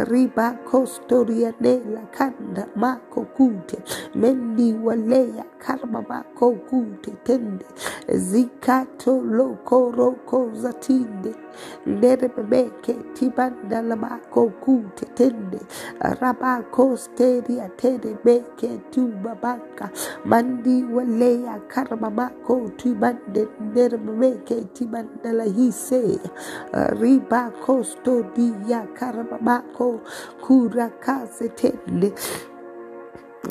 Riba 0.10 0.52
kostoria 0.66 1.54
nela 1.62 2.02
kanda 2.12 2.68
mako 2.76 3.26
kute. 3.38 3.78
Mendi 4.16 4.74
walea 4.74 5.46
karamamako 5.60 6.52
kute 6.70 7.12
tende. 7.24 7.66
Zikato 8.14 9.22
loko 9.22 9.92
roko 9.92 10.52
zatinde 10.56 11.36
nerebebeke 11.86 12.94
tibanda 13.16 13.82
labako 13.82 14.50
kute 14.62 15.06
tende. 15.16 15.60
Rabako 16.22 16.98
steria 16.98 17.70
tende 17.78 18.18
beke 18.26 18.80
tubabaka 18.92 19.90
mandi 20.26 20.84
walea 20.84 21.60
karamamako 21.68 22.65
tibande 22.78 23.48
nerebebeke 23.76 24.74
tibanda 24.74 25.34
la 25.34 25.46
hise 25.46 26.20
riba 27.02 27.52
kosto 27.66 28.24
dia 28.36 28.88
karamamako 29.00 30.02
kurakase 30.42 31.50
tende 31.56 32.14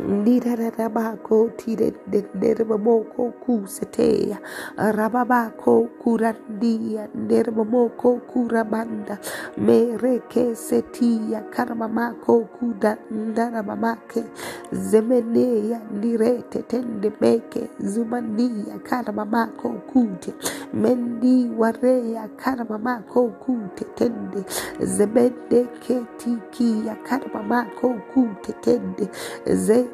Nirarabako 0.02 1.50
tirenderebamoko 1.56 3.32
kuseteya 3.44 4.38
rababako 4.76 5.88
kurandia 6.02 7.08
nerebamoko 7.14 8.20
kurabanda. 8.26 9.18
Mereke 9.58 10.54
setia 10.56 11.40
karamamako 11.50 12.40
kudandarabamake 12.58 14.24
zemeneya 14.72 15.80
nirete 16.00 16.62
tendemeke. 16.62 17.70
Zumania 17.80 18.78
karamamako 18.84 19.70
kute. 19.92 20.34
Mendi 20.74 21.50
wareya 21.58 22.28
karamamako 22.36 23.28
kute 23.28 23.84
tende. 23.94 24.44
Zemende 24.80 25.64
ketikia 25.80 26.96
karamamako 27.08 27.94
kute 28.14 28.52
tende 28.62 29.08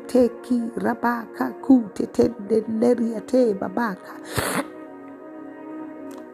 teki 0.07 0.61
rabaka 0.76 1.50
kutetende 1.64 2.64
neriyate 2.68 3.55
babaka. 3.55 4.12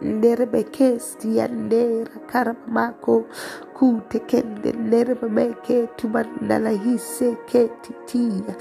Nderbe 0.02 0.62
kesti 0.62 1.36
yandera 1.36 2.16
karma 2.30 2.56
mako 2.68 3.24
kende 4.28 4.72
nerebeke 4.72 5.88
tumandala 5.98 6.70
hise 6.70 7.36
ketitia 7.46 8.54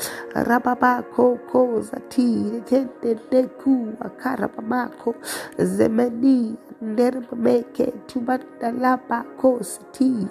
rababako 0.48 1.38
koza 1.52 2.00
tire 2.10 2.62
tende 2.70 3.20
nekua 3.32 4.10
karamamako 4.22 5.16
zemeni 5.58 6.56
nerebeke 6.82 7.88
tumandalaba 8.08 9.24
kositi 9.42 10.28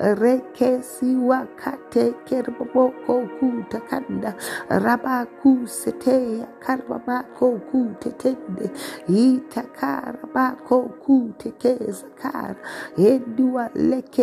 rekesi 0.00 1.16
wakate 1.16 2.14
kerboko 2.26 3.26
kuta 3.40 3.80
kanda. 3.90 4.34
Rabaku 4.70 5.66
seteya 5.66 6.46
karbamako 6.60 7.60
kute 7.70 8.10
tende. 8.18 8.70
Itakarabako 9.08 10.78
kute 11.04 11.50
keza 11.58 12.06
kara. 12.20 12.56
Endua 12.98 13.70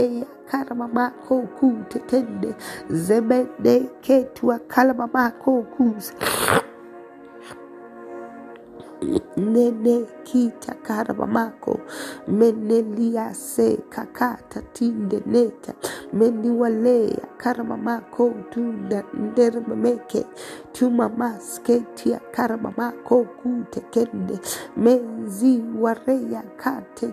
lekeya 0.06 0.26
karamamako 0.52 1.42
kute 1.42 2.00
tende 2.00 2.56
zemende 2.90 3.80
ketua 4.02 4.60
kalamamako 4.60 5.62
kuse 5.62 6.14
nene 9.38 10.06
kita 10.24 10.74
karabamako 10.84 11.80
menelia 12.28 13.34
se 13.34 13.78
kakata 13.90 14.62
tinde 14.74 15.22
neta 15.26 15.74
meniwalea 16.14 17.28
karamamako 17.38 18.30
tunda 18.50 19.04
ndermeke 19.14 20.26
tumamasketia 20.74 22.20
karamamako 22.32 23.24
kute 23.24 23.80
kende. 23.80 24.40
Menzi 24.78 25.64
wareya 25.80 26.44
kate 26.58 27.08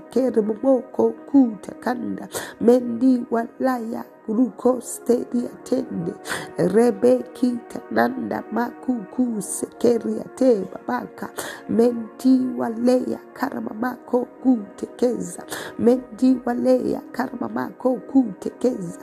ruko 4.28 4.80
stedia 4.80 5.50
tende 5.64 6.12
rebekita 6.56 7.80
nanda 7.90 8.44
makuku 8.52 9.42
sekeria 9.42 10.24
te 10.37 10.64
babaka 10.72 11.28
menti 11.68 12.46
waleya 12.58 13.18
karamamako 13.35 14.24
kutekeza 14.42 15.42
menti 15.78 16.40
waleya 16.44 17.00
karamamako 17.12 17.96
kutekeza 17.96 19.00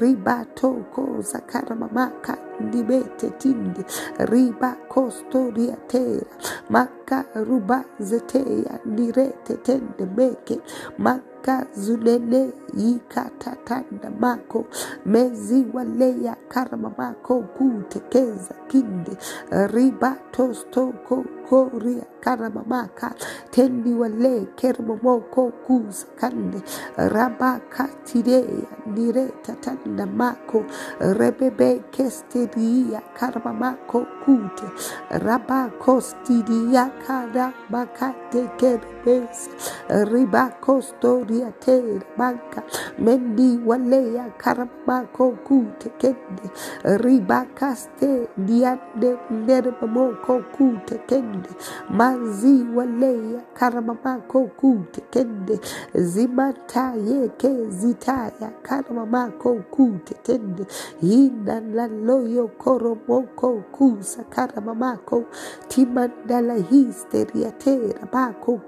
ribatoko 0.00 1.20
za 1.20 1.38
karamamaka 1.40 2.38
ndibete 2.60 3.30
tindi 3.30 3.80
riba 4.18 4.76
kostoria 4.88 5.76
tera 5.76 6.26
maka 6.70 7.24
ruba 7.34 7.84
zeteya 8.00 8.80
ndirete 8.84 9.54
tende 9.56 10.06
meke 10.16 10.60
maka 10.98 11.29
zunene 11.74 12.52
yikatatanda 12.76 14.10
mako 14.20 14.64
mezi 15.06 15.66
waleya 15.72 16.36
karama 16.48 16.92
mako 16.98 17.40
kutekeza 17.42 18.54
kinde 18.68 19.12
riba 19.72 20.16
tostoko 20.32 21.24
koria 21.48 22.04
karama 22.20 22.62
maka 22.66 23.14
tendi 23.50 23.92
wale 23.94 24.46
kermo 24.56 24.98
moko 25.02 25.50
kuza 25.66 26.06
kande 26.20 26.60
rabaka 26.96 27.88
tireya 28.04 28.70
ndireta 28.86 29.52
tanda 29.60 30.06
mako 30.06 30.64
rebebe 31.00 31.82
kesteria 31.90 33.00
karama 33.18 33.52
mako 33.52 34.06
kute 34.24 34.66
rabakostiria 35.10 36.90
kada 37.06 37.52
bakate 37.70 38.46
ribakostoria 41.30 41.52
tera 41.60 42.00
banka 42.16 42.62
mendi 42.98 43.58
waleya 43.66 44.30
karabako 44.38 45.30
kute 45.44 45.90
kende 45.98 46.50
ribakaste 46.84 48.28
diande 48.36 49.16
nerbamoko 49.30 50.42
kute 50.56 50.98
kende 51.06 51.48
mazi 51.90 52.64
waleya 52.74 53.40
karabamako 53.54 54.46
kute 54.56 55.00
kende 55.10 55.60
zimata 55.94 56.94
yeke 56.94 57.70
zitaya 57.70 58.50
karabamako 58.62 59.54
kute 59.70 60.14
kende 60.22 60.66
ina 61.02 61.60
laloyo 61.60 62.48
koromoko 62.48 63.62
kusa 63.72 64.24
karabamako 64.24 65.24
timandala 65.68 66.54
histeria 66.54 67.50
tera 67.50 68.06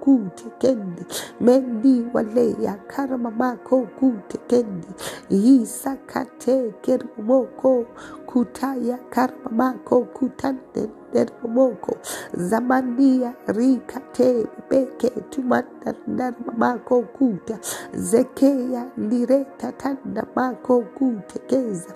kute 0.00 0.44
kende 0.58 1.06
mendi 1.40 2.06
wale 2.12 2.51
ya 2.60 2.74
karamamako 2.74 3.82
kutekendi. 3.82 4.88
Isakate 5.30 6.74
kermoko 6.82 7.86
kutaya 8.26 8.98
karamamako 9.10 10.00
kutande 10.04 10.90
dermoko 11.12 11.96
zamania 12.34 13.34
rikate 13.46 14.46
beke 14.70 15.10
tumanda 15.30 15.94
darmamako 16.06 17.02
kuta. 17.02 17.58
Zekeya 17.94 18.86
ndireta 18.96 19.72
tanda 19.72 20.26
mako 20.36 20.80
kutekeza. 20.82 21.94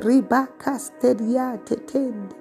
Ribaka 0.00 0.78
steria 0.78 1.58
tetende 1.58 2.36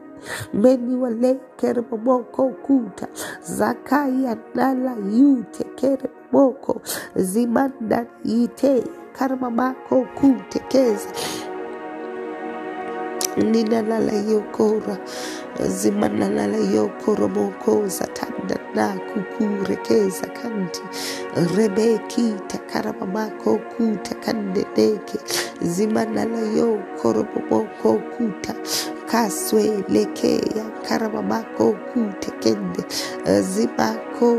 meni 0.53 0.95
wale 0.95 1.39
kermoko 1.57 2.49
kuta 2.65 3.07
zakaya 3.43 4.37
nala 4.55 4.95
yute 5.11 5.63
kermoko 5.75 6.81
zimanda 7.15 8.05
ite 8.25 8.83
karmamako 9.17 10.07
kutekeza 10.17 11.09
ninalala 13.37 14.13
yokora. 14.31 14.97
Zimanalala 15.67 16.57
yokoromoko 16.57 17.87
zatanda 17.87 18.57
na 18.75 18.87
kukurekeza 19.09 20.27
kanti 20.27 20.81
rebekita 21.55 22.57
karamamako 22.71 23.57
kuta 23.77 24.15
kandedeke. 24.15 25.19
Zimanala 25.61 26.39
yokoromoko 26.57 27.93
kuta 28.17 28.53
kaswe 29.11 29.83
lekeya 29.89 30.65
karamamako 30.87 31.73
kute 31.93 32.31
kende 32.39 32.83
zimako 33.41 34.29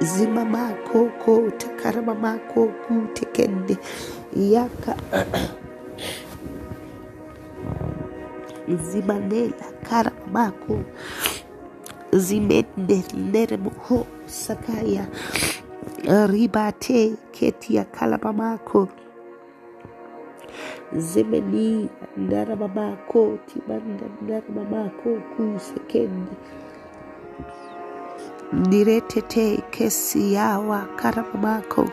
zimamako 0.00 1.06
kota 1.24 1.68
karamamako 1.82 2.66
kute 2.86 3.24
kende 3.32 3.76
yaka. 4.36 4.96
Zimanela 8.90 9.66
karamako 9.88 10.78
zimende 12.12 13.02
neremho 13.32 14.06
sakaya. 14.26 15.06
Ribate 16.28 17.14
ketia 17.32 17.84
kalamamako 20.92 21.00
zimeni 21.00 21.88
naramamako 22.16 23.38
tibanda 23.46 24.06
naramamako 24.28 25.10
kusekende 25.36 26.32
niretete 28.52 29.62
kesi 29.70 30.32
yawa 30.34 30.86
karamamako 30.96 31.88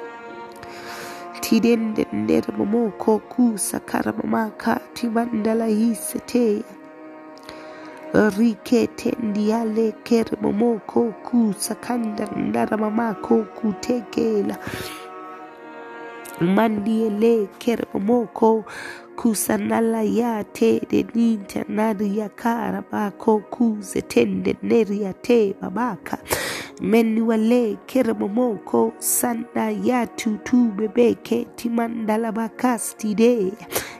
tidende 1.41 2.07
neremamoko 2.13 3.19
kusa 3.19 3.79
karamamaka 3.79 4.79
tibandala 4.93 5.65
hiseteya 5.65 6.63
rikete 8.37 9.17
ndiale 9.23 9.91
keremomoko 10.03 11.01
kusakanda 11.11 12.25
ndaramamako 12.37 13.37
kutekela 13.37 14.57
mandiele 16.41 17.47
keremomoko 17.59 18.65
kusanala 19.15 20.01
ya 20.03 20.43
te 20.43 20.79
de 20.89 21.03
ninta 21.15 21.65
nari 21.69 22.17
ya 22.17 22.29
kara 22.29 22.83
bako 22.91 23.39
kuze 23.39 24.01
tende 24.01 24.55
neri 24.63 25.01
ya 25.01 25.13
te 25.13 25.53
babaka 25.61 26.17
menuale 26.81 27.77
keremomoko 27.87 28.93
sanda 28.99 29.71
ya 29.71 30.07
tutu 30.07 30.71
bebeke 30.71 31.45
timandala 31.55 32.31
bakasti 32.31 33.15
de 33.15 33.53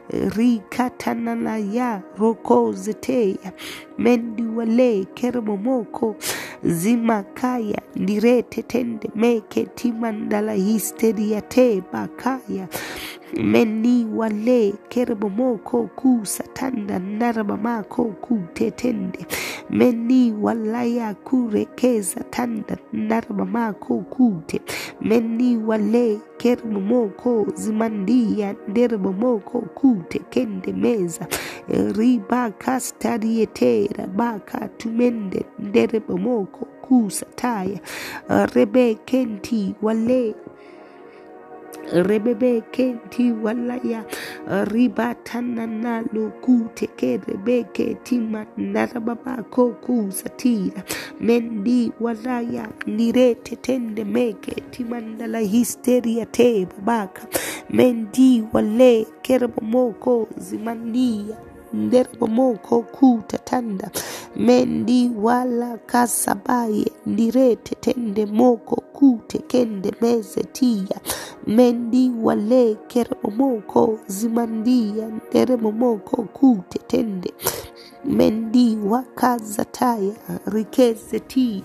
rikatanana 0.10 1.58
ya 1.58 2.02
rokozeteya 2.17 3.52
mendiwale 3.98 5.06
keremomoko 5.15 6.15
zimakaya 6.65 7.82
ndiretetende 7.95 9.10
meke 9.15 9.65
timandala 9.65 10.54
histeria 10.54 11.41
te 11.41 11.84
bakaya 11.93 12.67
meni 13.41 14.06
wale 14.15 14.74
keremomoko 14.89 15.84
kusatanda 15.84 17.00
naramamako 17.00 18.04
kutetende 18.06 19.26
meni 19.69 20.34
walaya 20.41 21.13
kurekeza 21.13 22.24
tanda 22.30 22.78
naramamako 22.93 23.98
kute 23.98 24.62
meni 25.02 25.58
wale 25.58 26.19
keremomoko 26.38 27.48
zimandia 27.56 28.56
nderemomoko 28.67 29.62
kute 29.62 30.19
kende 30.19 30.74
meza. 30.74 31.28
Ribaka 31.98 32.80
starietera 32.80 34.08
baka 34.08 34.67
tumende 34.67 35.46
nderemomoko 35.60 36.65
kusataya 36.65 37.80
rebekenti 38.54 39.76
wale 39.82 40.36
rebebe 41.93 42.62
kenti 42.71 43.31
walaya 43.31 44.05
ribatana 44.71 45.67
nalo 45.67 46.29
kuteke 46.41 47.17
rebeke 47.27 47.95
tima 48.03 48.45
narababako 48.57 49.69
kusatira 49.71 50.83
mendi 51.21 51.91
walaya 51.99 52.69
nirete 52.88 53.55
tende 53.55 54.03
meke 54.05 54.62
timandala 54.71 55.39
histeria 55.39 56.25
te 56.25 56.65
babaka 56.65 57.27
mendi 57.69 58.43
wale 58.53 59.07
kerebomoko 59.21 60.27
zimandia 60.38 61.38
nderabomoko 61.73 62.81
kutatanda 62.81 63.91
mendi 64.36 65.12
wala 65.21 65.77
kasabaye 65.77 66.91
ndirete 67.05 67.75
tende 67.75 68.25
moko 68.25 68.75
kute 68.75 69.38
kende 69.38 69.93
meze 70.01 70.43
tia 70.43 70.97
mendi 71.47 72.12
wale 72.21 72.75
keromomoko 72.88 73.99
zimandia 74.07 75.07
nderemomoko 75.07 76.23
kute 76.23 76.79
tende 76.88 77.33
mendi 78.06 78.78
wakazataya 78.86 80.13
rikezetia 80.46 81.63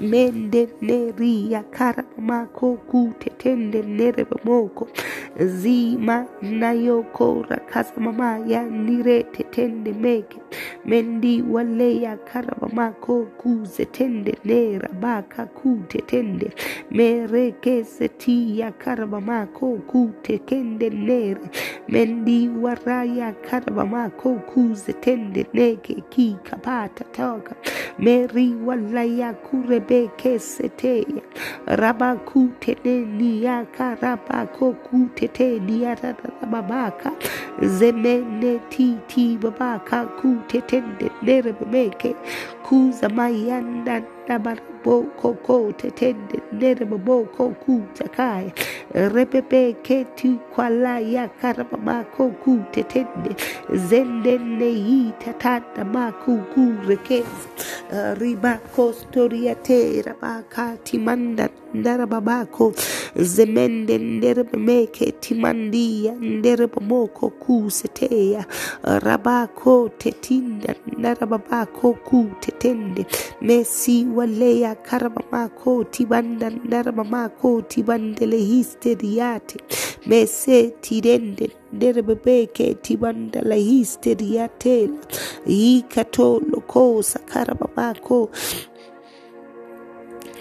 mende 0.00 0.68
neria 0.82 1.62
karamako 1.62 2.76
kute 2.76 3.30
tende 3.30 3.82
neremomoko 3.82 4.88
zima 5.38 6.26
nayoko 6.42 7.46
rakazamamaya 7.50 8.64
nirete 8.64 9.44
tende 9.44 9.92
meke 9.92 10.39
mendi 10.84 11.42
waleya 11.42 12.16
karamamako 12.16 13.26
kuze 13.38 13.84
tende 13.84 14.34
nera 14.44 14.88
baka 15.00 15.46
kute 15.46 15.98
tende. 16.06 16.50
Merekezetia 16.90 18.72
karamamako 18.72 19.78
kute 19.86 20.38
kende 20.38 20.90
nere 20.90 21.50
mendi 21.88 22.48
waraya 22.48 23.32
karamamako 23.32 24.34
kuze 24.46 24.92
tende 24.92 25.46
neke 25.52 26.02
ki 26.10 26.36
kapata 26.44 27.04
toka. 27.12 27.54
Meri 27.98 28.54
walaya 28.54 29.32
kurebeke 29.34 30.38
seteya 30.38 31.22
rabakute 31.66 32.76
nenia 32.84 33.66
karabako 33.76 34.72
kute 34.72 35.28
tenia 35.28 35.96
babaka 36.50 37.12
zemene 37.62 38.60
titi 38.70 39.36
babaka 39.36 40.06
kute 40.20 40.39
tende 40.40 41.10
nere 41.22 41.52
bemeke 41.52 42.14
kuza 42.62 43.08
mayanda 43.08 44.02
nabaraboko 44.84 45.34
kote 45.42 45.90
tende 45.90 46.40
nere 46.52 46.84
baboko 46.84 47.54
kuta 47.64 48.08
kaya 48.08 48.52
rebebe 48.94 49.76
keti 49.82 50.38
kwalaya 50.54 51.28
karabamako 51.40 52.30
kute 52.42 52.82
tende 52.82 53.36
zendene 53.74 54.66
yita 54.66 55.32
tata 55.38 55.84
makuku 55.84 56.76
rekeza 56.86 57.48
ribako 58.18 58.92
storiate 58.92 60.02
rabaka 60.02 60.76
timanda 60.84 61.48
ndarababako 61.74 62.72
zemende 63.16 63.98
nderebemeke 63.98 65.12
timandia 65.12 66.12
nderebamoko 66.12 67.28
kuseteya 67.30 68.44
rabako 68.82 69.90
tetinda 69.98 70.74
ndarababako 70.98 71.92
kutetende 71.92 73.06
mesi 73.40 74.06
waleya 74.14 74.69
karabamako 74.74 75.84
tibanda 75.84 76.50
ndarabamako 76.50 77.62
tibandele 77.62 78.38
histeriate 78.38 79.56
mese 80.06 80.70
tirende 80.80 81.50
nderebebeke 81.72 82.74
tibandala 82.74 83.54
histeriatela 83.54 84.98
yikatolo 85.46 86.60
kosa 86.66 87.18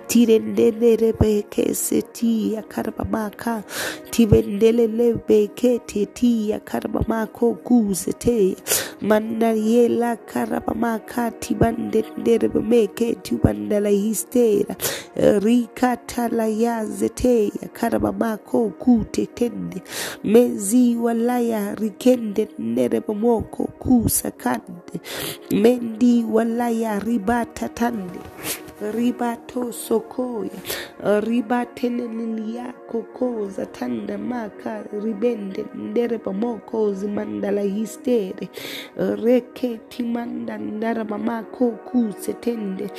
karabamako 0.10 0.12
tirendenerebeke 0.12 1.76
setia 1.76 2.62
karabamaka. 2.64 3.64
Tivendelelebeke 4.12 5.80
tetia 5.86 6.60
karabamako 6.60 7.54
kuzetea 7.64 8.56
mandariela 9.02 10.18
karabamaka 10.18 11.32
tibandenderebemeke 11.32 13.16
tubandala 13.24 13.90
histera 13.90 14.76
rikatala 15.16 16.48
yazeteya 16.48 17.70
karabamako 17.74 18.70
kutetende. 18.80 19.82
Mezi 20.24 20.96
walaya 20.96 21.76
rikende 21.76 22.48
nerebamoko 22.60 23.64
kusakande. 23.80 25.00
Mendi 25.52 26.24
walaya 26.24 27.00
ribatatande 27.00 28.20
ribato 28.94 29.72
sokoya. 29.72 30.52
Ribatenenilia 31.22 32.74
kokoza 32.92 33.66
tanda 33.66 34.18
maka 34.18 34.84
ribende 35.04 35.66
ndereba 35.76 36.34
moko 36.34 36.94
zimandala 36.94 37.62
histere. 37.62 38.50
Reke 39.24 39.80
timanda 39.90 40.58
ndaraba 40.58 41.18
mako 41.18 41.72
kusetende. 41.72 42.90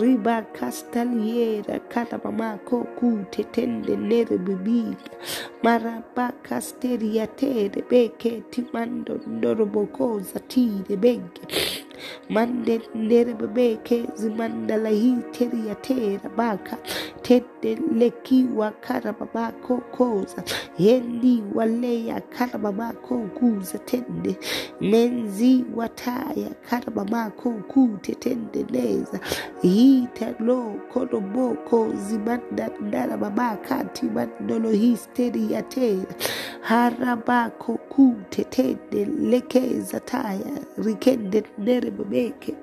Riba 0.00 0.42
kastaliera 0.42 1.78
karaba 1.78 2.32
mako 2.32 2.84
kutetende 2.84 3.96
nere 3.96 4.38
bibiga 4.38 5.10
maraba 5.62 6.32
kasteria 6.42 7.26
tere 7.26 7.82
beke 7.90 8.42
timando 8.50 9.20
ndorobokoza 9.26 10.40
tire 10.40 10.96
bege 10.96 11.42
mande 12.30 12.80
nere 12.94 13.34
bebeke 13.40 13.98
teri 14.18 14.90
hiteria 14.90 15.74
tera 15.86 16.28
baka 16.36 16.76
tete 17.24 17.78
lekiwa 17.96 18.70
karababako 18.70 19.78
koza. 19.78 20.44
Yendi 20.78 21.44
waleya 21.54 22.20
karababako 22.20 23.18
kuza 23.18 23.78
tende. 23.78 24.36
Menzi 24.80 25.64
wataya 25.76 26.50
karababako 26.70 27.50
kutetende 27.50 28.66
neza 28.72 29.20
hita 29.62 30.34
lo 30.40 30.74
koroboko 30.92 31.88
zimanda 31.96 32.70
ndara 32.80 33.16
babaka 33.16 33.84
timandolo 33.84 34.70
histeria 34.70 35.62
tera 35.62 36.14
harabako 36.60 37.74
kutetende 37.78 39.04
lekeza 39.04 40.00
taya 40.00 40.52
rikende 40.78 41.44
nere 41.58 41.90
bebeke 41.90 42.54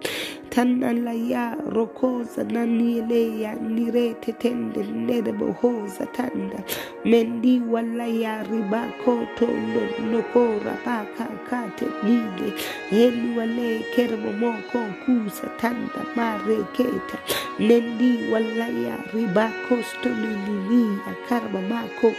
tanalaya 0.51 1.55
rokoza 1.75 2.43
nanieleya 2.43 3.55
nirete 3.55 4.31
tende 4.33 4.83
nere 4.83 5.31
bohoza 5.31 6.05
tanda 6.17 6.59
mendi 7.05 7.53
walaya 7.71 8.43
ribako 8.43 9.15
tondo 9.37 9.83
nokora 10.11 10.75
baka 10.85 11.27
kate 11.49 11.87
nide 12.03 12.47
heli 12.89 13.29
wale 13.37 13.69
kerbo 13.95 14.31
moko 14.43 14.79
kusa 15.05 15.47
tanda 15.61 16.01
mare 16.15 16.59
keta 16.75 17.17
nendi 17.59 18.11
walaya 18.31 18.95
ribako 19.13 19.75
stolililia 19.89 21.15
karba 21.29 21.61
mako 21.61 22.11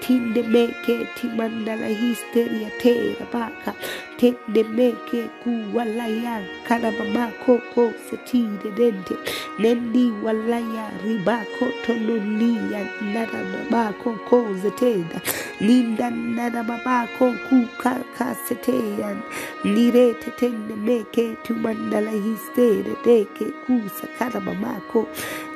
tinde 0.00 0.42
meke 0.42 1.06
timandala 1.14 1.86
histeria 1.86 2.70
tera 2.82 3.26
baka 3.32 3.74
tende 4.18 4.62
meke 4.64 5.22
kuwalaya 5.42 6.42
karaba 6.68 7.04
mako 7.04 7.60
ko 7.74 7.92
setide 8.10 8.70
dente 8.76 9.14
nendi 9.58 10.10
walaya 10.24 10.90
ribako 11.04 11.66
tonolia 11.86 12.82
naraba 13.14 13.60
bako 13.70 14.12
ko 14.28 14.38
zeteda 14.62 15.20
linda 15.60 16.10
naraba 16.10 16.76
bako 16.84 17.26
kuka 17.48 17.92
kaseteya 18.18 19.16
nirete 19.64 20.30
tende 20.40 20.74
meke 20.76 21.36
tumandala 21.44 22.10
histere 22.10 22.96
deke 23.04 23.44
kusa 23.66 24.06
karaba 24.18 24.54
mako 24.54 25.08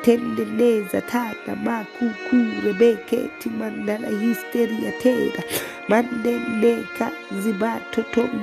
tende 0.03 0.45
neza 0.45 1.01
tata 1.01 1.57
makuku 1.57 2.37
rebeke 2.65 3.31
timandala 3.39 4.09
histeria 4.09 4.93
tera 5.03 5.43
mande 5.89 6.33
neka 6.61 7.13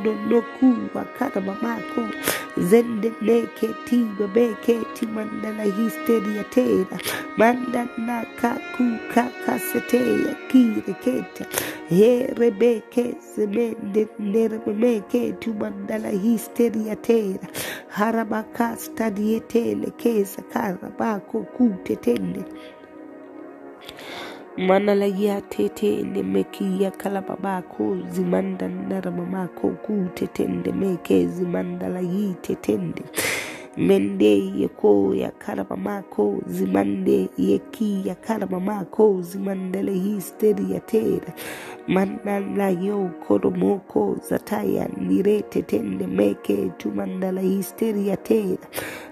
zibato 0.07 0.27
tondo 0.27 0.29
nokuwa 0.29 1.05
karaba 1.19 1.57
mako 1.61 2.09
zende 2.57 3.13
neke 3.21 3.69
tiba 3.85 4.27
beke 4.27 4.79
timandala 4.93 5.63
histeria 5.63 6.43
tera 6.43 6.99
manda 7.37 7.87
naka 7.97 8.59
kuka 8.77 9.31
kaseteya 9.45 10.35
kire 10.49 10.93
keta 11.03 11.45
he 11.89 12.27
rebeke 12.27 13.15
zemende 13.35 14.07
nerebeke 14.19 15.33
tumandala 15.39 16.09
histeria 16.09 16.95
tera 16.95 17.47
harabaka 17.89 18.77
stadietele 18.77 19.91
kesa 19.97 20.41
karabako 20.41 21.39
kutetende 21.43 22.43
manalaya 24.57 25.41
tetende 25.41 26.23
mekiya 26.23 26.91
kalababako 26.91 27.97
zimanda 28.11 28.67
naramamako 28.67 29.69
kutetende 29.69 30.71
meke 30.71 31.27
zimandala 31.27 31.99
yitetende 31.99 33.03
mende 33.77 34.39
yeko 34.57 35.15
ya 35.15 35.31
karabamako 35.31 36.41
zimande 36.47 37.29
yeki 37.37 38.01
ya 38.09 38.15
karabamako 38.15 39.21
zimandale 39.21 39.93
histeria 39.93 40.79
tera. 40.79 41.33
Mandala 41.87 42.69
yo 42.69 43.09
koromoko 43.27 44.17
zataya 44.29 44.89
nirete 44.97 45.61
tende 45.63 46.07
meke 46.07 46.71
tumandala 46.77 47.41
histeria 47.41 48.17
tera 48.17 48.67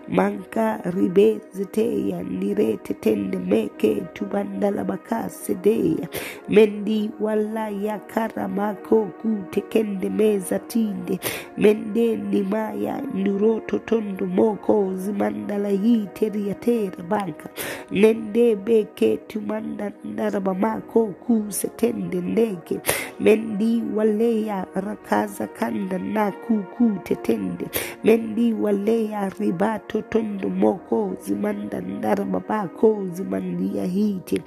manka 0.10 0.82
ribe 0.96 1.40
zeteya 1.54 2.24
lire 2.24 2.78
tetende 2.78 3.40
meke 3.40 4.02
tubandala 4.14 4.84
bakasedeya 4.86 6.08
mendi 6.50 7.12
wala 7.20 7.70
ya 7.70 8.00
karamako 8.00 9.06
kutekende 9.22 10.10
meza 10.10 10.60
tinde. 10.60 11.20
Mende 11.58 12.16
nimaya 12.18 13.02
nuroto 13.14 13.80
tondo 13.80 14.26
moko 14.26 14.94
zimandala 14.96 15.70
yiteriatera 15.70 16.56
teria 16.56 16.56
tera 16.56 17.04
banka. 17.04 17.50
Nende 17.92 18.56
beke 18.56 19.18
tumanda 19.18 19.92
ndaraba 20.04 20.54
mako 20.54 21.08
kusetende 21.08 22.22
ndeke. 22.22 22.80
Mendi 23.20 23.84
waleya 23.96 24.66
rakaza 24.76 25.48
kanda 25.48 25.98
na 26.00 26.32
kuku 26.32 26.92
tetende 27.04 27.66
mendi 28.04 28.54
waleya 28.54 29.30
ribato 29.40 29.95
tondo 30.02 30.50
moko 30.50 31.16
zimanda 31.26 31.82
ndaraba 31.82 32.40
bako 32.50 33.06
zimandia 33.14 33.86
hiti. 33.86 34.42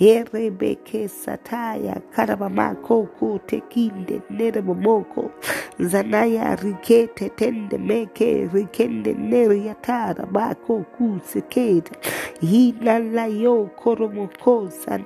Erebeke 0.00 1.08
sataya 1.08 2.00
karaba 2.16 2.48
mako 2.50 3.02
kutekinde 3.04 4.22
moko. 4.74 5.30
Zanaya 5.80 6.56
rikete 6.56 7.28
tende 7.30 7.78
meke 7.78 8.48
rikende 8.54 9.14
neriatara 9.14 10.26
bako 10.26 10.84
kuseketa 10.98 11.92
hinala 12.40 13.26
yo 13.26 13.64
koromokosa 13.76 15.00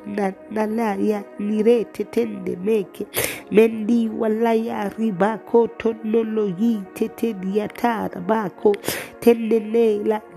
nalaya 0.51 1.25
nirete 1.39 2.05
tende 2.05 2.57
meke. 2.57 3.07
Mendi 3.51 4.09
walaya 4.09 4.89
ribako 4.99 5.69
tonolo 5.69 6.47
yitete 6.61 7.33
diatara 7.35 8.21
bako. 8.21 8.77
Tende 9.21 9.61
nela 9.61 9.84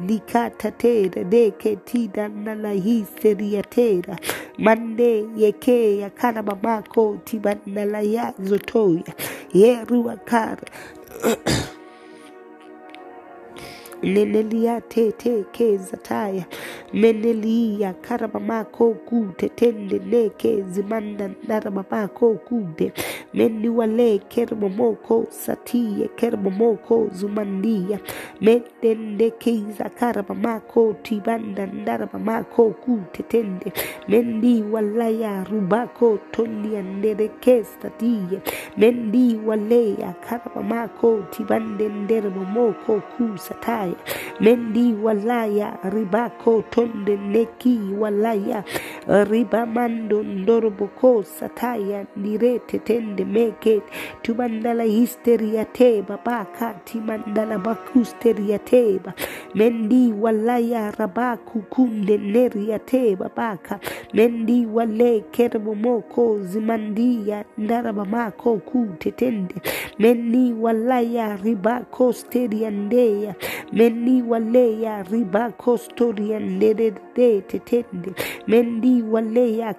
likata 0.07 0.71
tera 0.77 1.23
deke 1.23 1.77
tida 1.85 2.29
nala 2.29 2.71
histeria 2.71 3.63
tera. 3.63 4.17
Mande 4.59 5.25
yeke 5.37 5.97
ya 5.99 6.09
karaba 6.09 6.55
mako 6.63 7.17
tibanala 7.25 8.01
ya 8.01 8.33
zotoya. 8.39 9.13
Yeruakara 9.53 10.67
nenelia 14.03 14.81
tete 14.81 15.43
kezataya 15.51 16.45
menelia 16.93 17.93
karabamako 17.93 18.93
kute 18.93 19.49
tende 19.49 19.99
neke 19.99 20.61
zimanda 20.61 21.29
narabamako 21.47 22.33
kude 22.33 22.91
mendi 23.33 23.69
wale 23.69 24.17
kerbomoko 24.17 25.25
satie 25.29 26.07
kerbomoko 26.15 27.09
zumandia. 27.13 27.99
Metende 28.41 29.31
kiza 29.31 29.89
karabamako 29.89 30.93
tibanda 31.03 31.65
ndarabamako 31.65 32.69
kutetende 32.69 33.73
mendi 34.07 34.63
walaya 34.71 35.43
rubako 35.43 36.19
tolia 36.31 36.83
kestatie 37.39 38.41
mendi 38.77 39.39
waleya 39.45 40.13
karabamako 40.13 41.19
tibande 41.31 41.89
nderbomoko 41.89 43.01
kusataya 43.17 43.86
mendi 44.39 44.93
walaya 45.03 45.77
ribako 45.93 46.63
tonde 46.69 47.17
neki 47.17 47.79
walaya 47.99 48.63
ribamando 49.29 50.23
ndoroboko 50.23 51.23
sataya 51.23 52.05
ndirete 52.15 52.79
tende 52.79 53.25
meke 53.25 53.81
tumandala 54.21 54.83
histeria 54.83 55.65
teba 55.65 56.19
baka 56.25 56.73
timandala 56.73 57.57
bakusteria 57.59 58.59
teba 58.59 59.13
mendi 59.55 60.13
walaya 60.21 60.91
rabaku 60.91 61.59
kunde 61.61 62.17
neria 62.17 62.79
teba 62.79 63.29
baka 63.35 63.79
mendi 64.13 64.65
wale 64.65 65.19
kerbomoko 65.31 66.39
zimandia 66.39 67.45
ndarabamako 67.57 68.57
kutetende 68.57 69.55
mendi 69.99 70.53
walaya 70.53 71.35
ribako 71.35 72.13
steria 72.13 72.71
ndeya 72.71 73.35
mendi 73.77 74.21
waleya 74.21 75.03
ribako 75.03 75.77
storia 75.77 76.39
ndede 76.39 76.91
tetende. 77.47 78.11
Mendi 78.47 79.01
waleya 79.11 79.73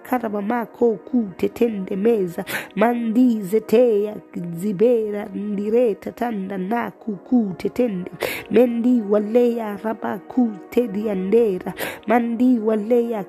ku 1.05 1.29
tetende 1.37 1.97
meza. 1.97 2.45
Mandi 2.77 3.43
zeteya 3.43 4.15
zibera 4.55 5.29
ndireta 5.35 6.13
tanda 6.13 6.59
naku 6.59 7.13
kutetende 7.17 8.11
mendi 8.51 9.03
waleya 9.11 9.77
rabaku 9.85 10.51
tediandera 10.71 11.73
mandi 12.07 12.59
waleya 12.59 13.25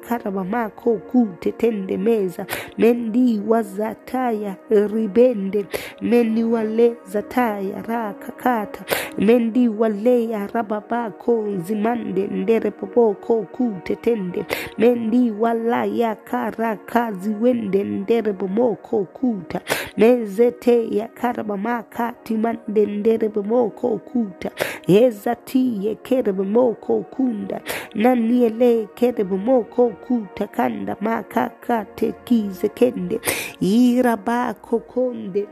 ku 1.11 1.27
tetende 1.39 1.97
meza. 1.97 2.45
Mendi 2.77 3.41
wazataya 3.47 4.55
ribende. 4.69 5.65
Mendi 6.01 6.43
wale 6.43 6.95
zataya 7.05 7.81
rakakata 7.81 8.85
mendi 9.17 9.67
waleya 9.67 10.47
rababako 10.59 11.57
zimande 11.57 12.27
ndere 12.27 12.71
popoko 12.71 13.41
kutetende 13.41 14.45
mendi 14.77 15.31
walaya 15.31 16.15
karakazi 16.15 17.35
wende 17.41 17.83
ndere 17.83 18.33
bomoko 18.33 19.03
kuta 19.03 19.61
mezete 19.97 20.95
ya 20.97 21.07
karabamaka 21.07 22.13
timande 22.23 22.85
ndere 22.85 23.29
bomoko 23.29 23.97
kuta 23.97 24.51
ezati 24.87 25.85
ye 25.85 25.95
kere 25.95 26.31
bomoko 26.31 27.01
kunda 27.01 27.61
naniele 27.95 28.87
kere 28.95 29.23
bomoko 29.23 29.89
kuta 29.89 30.47
kanda 30.47 30.95
makaka 31.01 31.85
tekize 31.85 32.69
kende. 32.69 33.19
Irabako 33.61 34.79
konde 34.79 35.47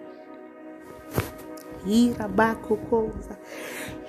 irabako 1.87 2.75
koza 2.75 3.35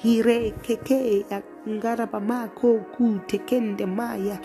hire 0.03 0.53
keke 0.63 1.25
ngaraba 1.69 2.21
mako 2.21 2.81
ku 2.97 3.21
tekende 3.29 3.87
maya. 3.87 4.39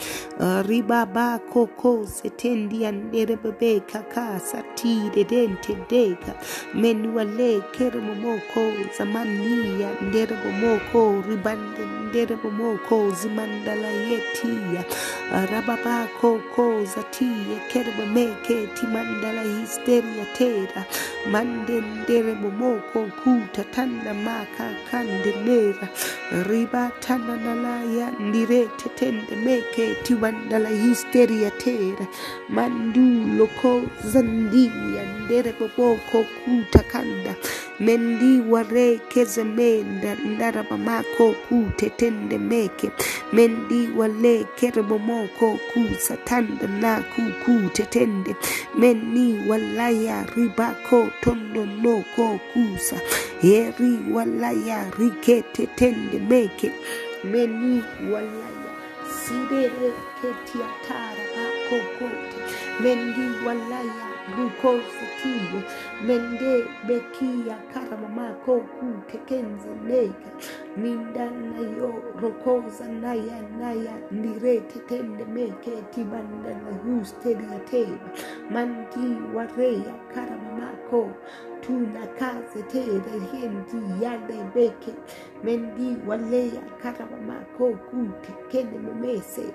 Riba 0.68 1.06
ba 1.14 1.40
koko 1.54 2.06
setendi 2.06 2.86
andere 2.86 3.36
bebe 3.44 3.82
kaka 3.88 4.40
satire 4.40 5.24
dente 5.24 5.74
deka 5.90 6.34
menuale 6.76 7.62
kere 7.74 8.00
momoko 8.02 8.64
zamania 8.98 9.80
ya. 9.80 9.90
Ndere 10.02 10.36
bomoko 10.44 11.24
ribande 11.28 11.84
ndere 12.10 12.36
bomoko 12.36 13.12
zimandala 13.12 13.88
yetia 13.88 14.84
raba 15.52 15.78
ba 15.84 16.08
koko 16.22 16.86
zatiye 16.86 17.58
kere 17.72 17.92
bomeke 17.98 18.68
timandala 18.76 19.42
histeria 19.44 20.26
tera 20.38 20.86
mande 21.32 21.82
ndere 21.82 22.36
bomoko 22.36 23.00
kuta 23.24 23.64
tanda 23.64 24.14
maka 24.14 24.70
kande 24.92 25.34
mera 25.46 25.88
riba 27.14 27.28
tananalaya 27.28 28.12
ndire 28.20 28.68
tetende 28.78 29.36
meke 29.36 29.96
tiwandala 30.04 30.70
histeria 30.70 31.52
tera 31.52 32.08
mandulo 32.50 33.48
ko 33.62 33.82
zandia 34.06 35.04
ndere 35.26 35.54
boboko 35.60 36.26
kuta 36.46 36.84
kanda 36.92 37.36
mendi 37.80 38.40
ware 38.50 38.98
kezemenda 39.10 40.16
ndaraba 40.16 40.78
mako 40.78 41.36
kutetende 41.50 42.38
meke. 42.38 42.92
Mendi 43.34 43.90
wale 43.98 44.46
kerebomoko 44.56 45.60
kusatanda 45.74 46.68
na 46.68 47.02
kukutetende 47.02 48.36
meni 48.78 49.50
walaya 49.50 50.26
ribako 50.36 51.10
tondo 51.22 51.66
noko 51.66 52.40
kusa 52.54 53.02
heri 53.42 54.00
walaya 54.12 54.92
riketetende 55.00 56.20
meke. 56.30 56.72
Meni 57.24 57.84
walaya 58.12 58.54
sirere 59.24 59.92
ketiatara 60.22 61.24
bakokote 61.36 62.38
mendi 62.80 63.46
walaya 63.46 64.08
rukozitibo 64.38 65.62
mende 66.08 66.66
bekia 66.88 67.58
karamamako 67.74 68.60
kutekenze 68.60 69.70
neka 69.88 70.30
mindanayo 70.78 71.94
rokoza 72.22 72.88
naya 72.88 73.42
naya 73.60 73.94
ndirete 74.12 74.80
tende 74.80 75.26
meke 75.26 75.72
tibanda 75.92 76.50
na 76.50 76.72
husteria 76.84 77.60
teba. 77.72 78.10
Mandi 78.52 79.18
wareya 79.36 79.94
karamamako 80.14 81.12
tuna 81.66 82.08
kaze 82.20 82.64
tere 82.72 83.20
hendi 83.32 84.04
yade 84.04 84.38
beke. 84.56 84.94
Mendi 85.44 85.98
waleya 86.08 86.62
karamamako 86.84 87.74
kute 87.90 88.34
kene 88.52 88.78
memese. 88.80 89.46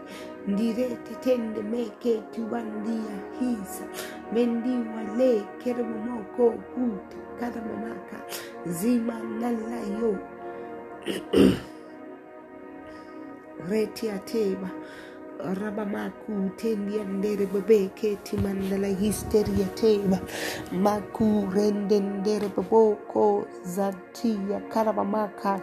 Ndirete 0.47 1.15
tende 1.21 1.63
meke 1.63 2.23
tiwandia 2.33 3.17
hisa. 3.41 3.85
Mendi 4.33 4.71
wale 4.97 5.43
keremomoko 5.65 6.51
kute 6.51 7.17
karamamaka 7.41 8.19
zima 8.67 9.21
nalayo 9.41 10.19
retia 13.71 14.19
teba 14.19 14.71
rabamaku 15.39 16.51
tendia 16.57 17.05
ndere 17.05 17.47
bebeke 17.47 18.17
timandala 18.17 18.89
histeria 18.89 19.67
teba 19.75 20.19
maku 20.73 21.49
rende 21.55 22.01
ndere 22.01 22.49
beboko 22.57 23.45
zatia 23.65 24.61
karabamaka 24.61 25.61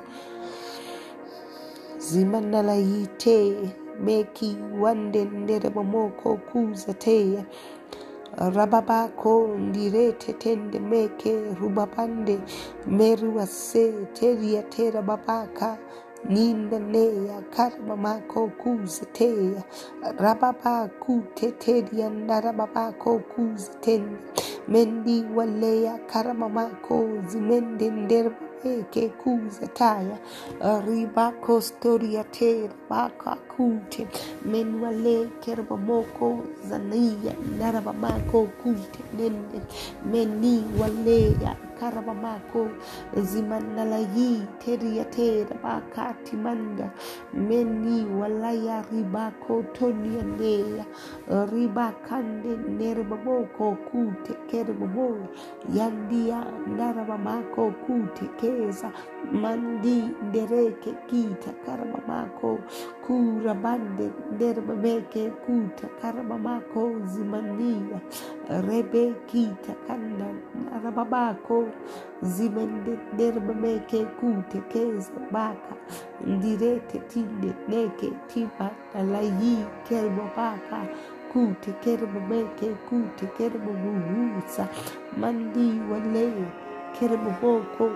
zimandala 1.97 2.76
yite 2.76 3.55
meki 4.05 4.57
wande 4.80 5.26
ndere 5.26 5.69
bomoko 5.69 6.38
kuzateya 6.38 7.45
rababako 8.55 9.47
ndirete 9.47 10.34
tende 10.34 10.80
meke 10.80 11.34
rubabande 11.59 12.39
meruase 12.88 13.91
teria 14.13 14.63
tera 14.63 15.01
babaka 15.01 15.78
ninda 16.30 16.80
neya 16.80 17.41
karabamako 17.55 18.47
kuzateya 18.47 19.63
rababaku 20.18 21.22
teteria 21.36 22.09
ndarababako 22.09 23.20
kuzatende 23.20 24.18
mendi 24.68 25.24
waleya 25.36 25.97
karabamako 25.97 27.07
zimende 27.28 27.89
ndere 27.89 28.32
eke 28.66 29.09
kuzataya 29.09 30.18
ribako 30.88 31.61
storia 31.61 32.24
tera 32.24 32.74
baka 32.89 33.36
kute. 33.36 34.07
Menwale 34.45 35.28
kerbamoko 35.41 36.39
zaniya 36.70 37.34
narabamako 37.59 38.47
kute 38.63 39.01
nende. 39.18 39.61
Meni 40.11 40.63
waleya 40.82 41.55
karabamako 41.80 42.69
zimanalayi 43.21 44.47
teriatera 44.59 45.55
bakati 45.63 46.36
manda 46.36 46.91
meni 47.34 48.05
walaya 48.19 48.84
ribako 48.91 49.63
tonianea 49.73 50.86
ribakande 51.51 52.57
nerbaboko 52.78 53.78
kute 53.88 54.34
kerbabo 54.47 55.17
yandia 55.73 56.45
narabamako 56.78 57.71
kute 57.86 58.26
keza 58.39 58.91
mandi 59.32 60.09
ndereke 60.28 60.93
kita 61.09 61.51
karabamako 61.65 62.59
kurabande 63.07 64.09
nderbabeke 64.36 65.30
kuta 65.30 65.88
karabamako 66.01 66.91
zimandia 67.05 67.99
rebe 68.67 69.13
kita 69.28 69.73
kanda 69.88 70.28
zimande 72.23 72.97
derba 73.17 73.53
me 73.53 73.80
ke 73.89 74.05
kuute 74.19 74.59
ke 74.71 74.99
zabaka 74.99 75.76
ndirete 76.26 76.99
tinde 77.09 77.53
neke 77.67 78.09
tima 78.28 78.69
alayi 78.93 79.65
kerbo 79.88 80.23
baka. 80.36 80.80
Kuute 81.32 81.71
kerbo 81.84 82.19
me 82.30 82.43
ke 82.59 82.67
kuute 82.89 83.26
kerbo 83.38 83.71
muhusa. 83.73 84.67
Mandi 85.17 85.82
wale 85.91 86.26
kerbo 86.99 87.32
boko 87.41 87.89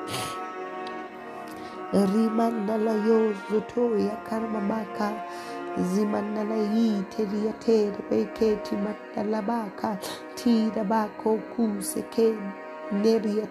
rimannala 1.93 2.93
yozotoya 3.07 4.15
karma 4.29 4.59
baka. 4.69 5.13
Zimannala 5.77 6.55
yiteriya 6.75 7.53
tere 7.59 7.99
ɓe 8.09 8.19
ketimannala 8.35 9.41
baka 9.41 9.97
tida 10.35 10.83
bako 10.83 11.39
kuse 11.55 12.01
ken 12.11 12.37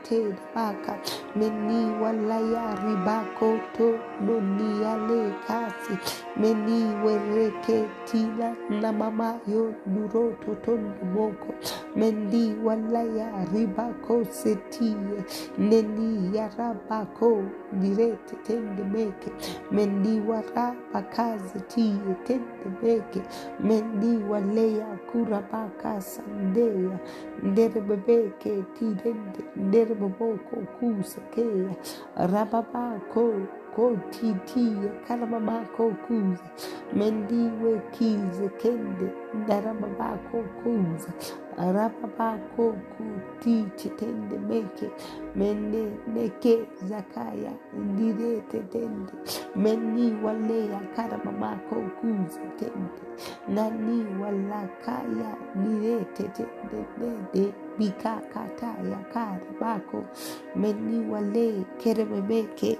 ter 0.09 0.37
baka. 0.55 0.99
Meni 1.35 1.93
walaya 2.01 2.75
ribako 2.83 3.61
to. 3.77 3.99
Nonia 4.21 4.97
le 5.09 5.35
kasi. 5.47 5.95
Meni 6.37 6.95
wereke 7.05 7.89
tina 8.07 8.57
na 8.71 8.93
mama 8.93 9.41
yo 9.47 9.75
duro 9.87 10.37
to 10.45 10.55
tondo 10.65 10.95
boko 11.15 11.55
mendi 11.97 12.55
walaya 12.65 13.45
ribako 13.55 14.25
setie. 14.31 15.25
Neni 15.59 16.37
yarabako 16.37 17.43
direte 17.81 18.37
tende 18.47 18.85
meke. 18.85 19.31
Mendi 19.71 20.21
waraba 20.21 21.03
kazi 21.15 21.61
tie 21.69 22.15
tende 22.25 22.67
meke. 22.83 23.23
Mendi 23.61 24.25
waleya 24.31 24.87
kurabaka 25.13 26.01
sandeya 26.01 26.99
nderebebeke 27.43 28.63
tidende 28.79 29.41
ndereboboko 29.57 30.57
kusekeya 30.81 31.75
rababako 32.17 33.33
kotitiye 33.79 34.89
karababako 35.09 35.91
kuza 36.07 36.45
mendiwe 36.99 37.73
kize 37.95 38.49
kende 38.61 39.09
ndarababako 39.35 40.39
kuza 40.59 41.11
rababako 41.75 42.75
kutiche 42.93 43.89
tende 43.89 44.39
meke 44.39 44.91
mende 45.37 45.83
neke 46.15 46.59
zakaya 46.89 47.53
ndirete 47.75 48.59
tende 48.61 49.13
meni 49.57 50.07
waleya 50.25 50.81
karababako 50.97 51.77
kuza 52.01 52.41
tende 52.59 53.01
nani 53.55 54.07
walakaya 54.23 55.31
nirete 55.63 56.23
tende 56.37 56.81
nede 57.01 57.53
bikakataya 57.79 58.99
karabako 59.15 60.05
meni 60.57 61.11
wale 61.11 61.65
kerebebeke 61.81 62.79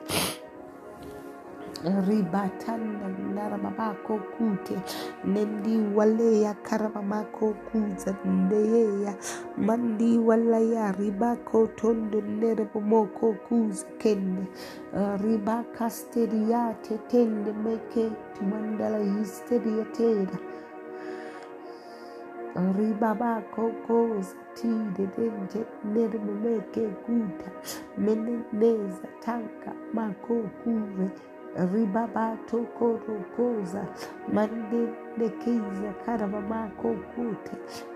ribatanda 1.85 3.09
narababako 3.35 4.19
kute 4.19 4.77
nendi 5.25 5.79
waleya 5.97 6.55
karabamako 6.55 7.55
kuza 7.55 8.15
ndeyeya 8.25 9.15
mandi 9.57 10.19
walaya 10.19 10.93
ribako 10.93 11.67
tondo 11.67 12.21
nerebomoko 12.21 13.33
kuza 13.33 13.87
kende. 13.99 14.45
Ribaka 15.23 15.91
steriate 15.91 16.99
tende 17.09 17.53
meke 17.53 18.11
tumandala 18.35 18.99
histeriatera 18.99 20.39
ribabako 22.79 23.71
koza 23.87 24.35
tide 24.55 25.07
dente 25.17 25.61
nerebomeke 25.85 26.87
kuta 27.07 27.51
meneneza 27.99 29.07
tanka 29.21 29.73
mako 29.93 30.43
kure 30.65 31.11
ribaba 31.73 32.37
tokorokoza 32.47 33.87
mandenekiza 34.33 35.93
karamamako 36.07 36.89
kute 37.15 37.53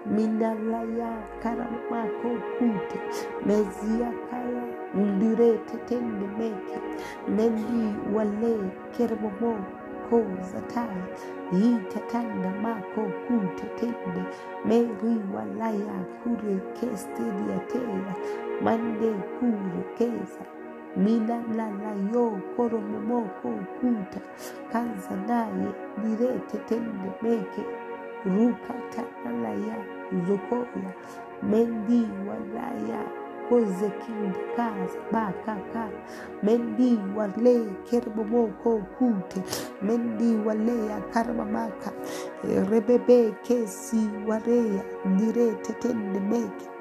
minalaya 0.07 1.13
karamamako 1.43 2.31
kute 2.59 2.99
mezia 3.47 4.13
kaya 4.31 4.65
ndirete 4.95 5.77
tende 5.89 6.27
meke 6.39 6.79
nendi 7.37 7.83
wale 8.15 8.55
kermomo 8.97 9.65
koza 10.11 10.61
taya 10.75 11.07
yitatanda 11.53 12.51
mako 12.63 13.03
kute 13.27 13.67
tende 13.79 14.23
meri 14.65 15.15
walaya 15.35 16.05
kure 16.23 16.61
kestedia 20.95 20.99
tela 20.99 20.99
mande 20.99 20.99
kure 20.99 20.99
keza 20.99 20.99
mina 20.99 21.43
lala 21.57 21.95
yo 22.13 22.41
koromomoko 22.57 23.51
kuta. 23.81 24.21
Kanza 24.73 25.17
naye 25.27 25.73
direte 26.03 26.59
tende 26.69 27.13
meke. 27.23 27.65
Ruka 28.25 28.75
tanalaya 28.91 29.77
zokoya 30.27 30.93
mendi 31.43 32.09
walaya 32.29 33.03
koze 33.49 33.91
kinda 34.01 34.39
kaza 34.57 34.99
bakaka 35.13 35.91
mendi 36.43 36.99
wale 37.17 37.67
kerbomoko 37.91 38.79
kute. 38.99 39.43
Mendi 39.83 40.37
waleya 40.47 41.01
karmamaka 41.13 41.93
rebebe 42.71 43.35
kesi 43.43 44.09
wareya 44.27 44.83
direte 45.19 45.73
tende 45.81 46.21
meke 46.21 46.72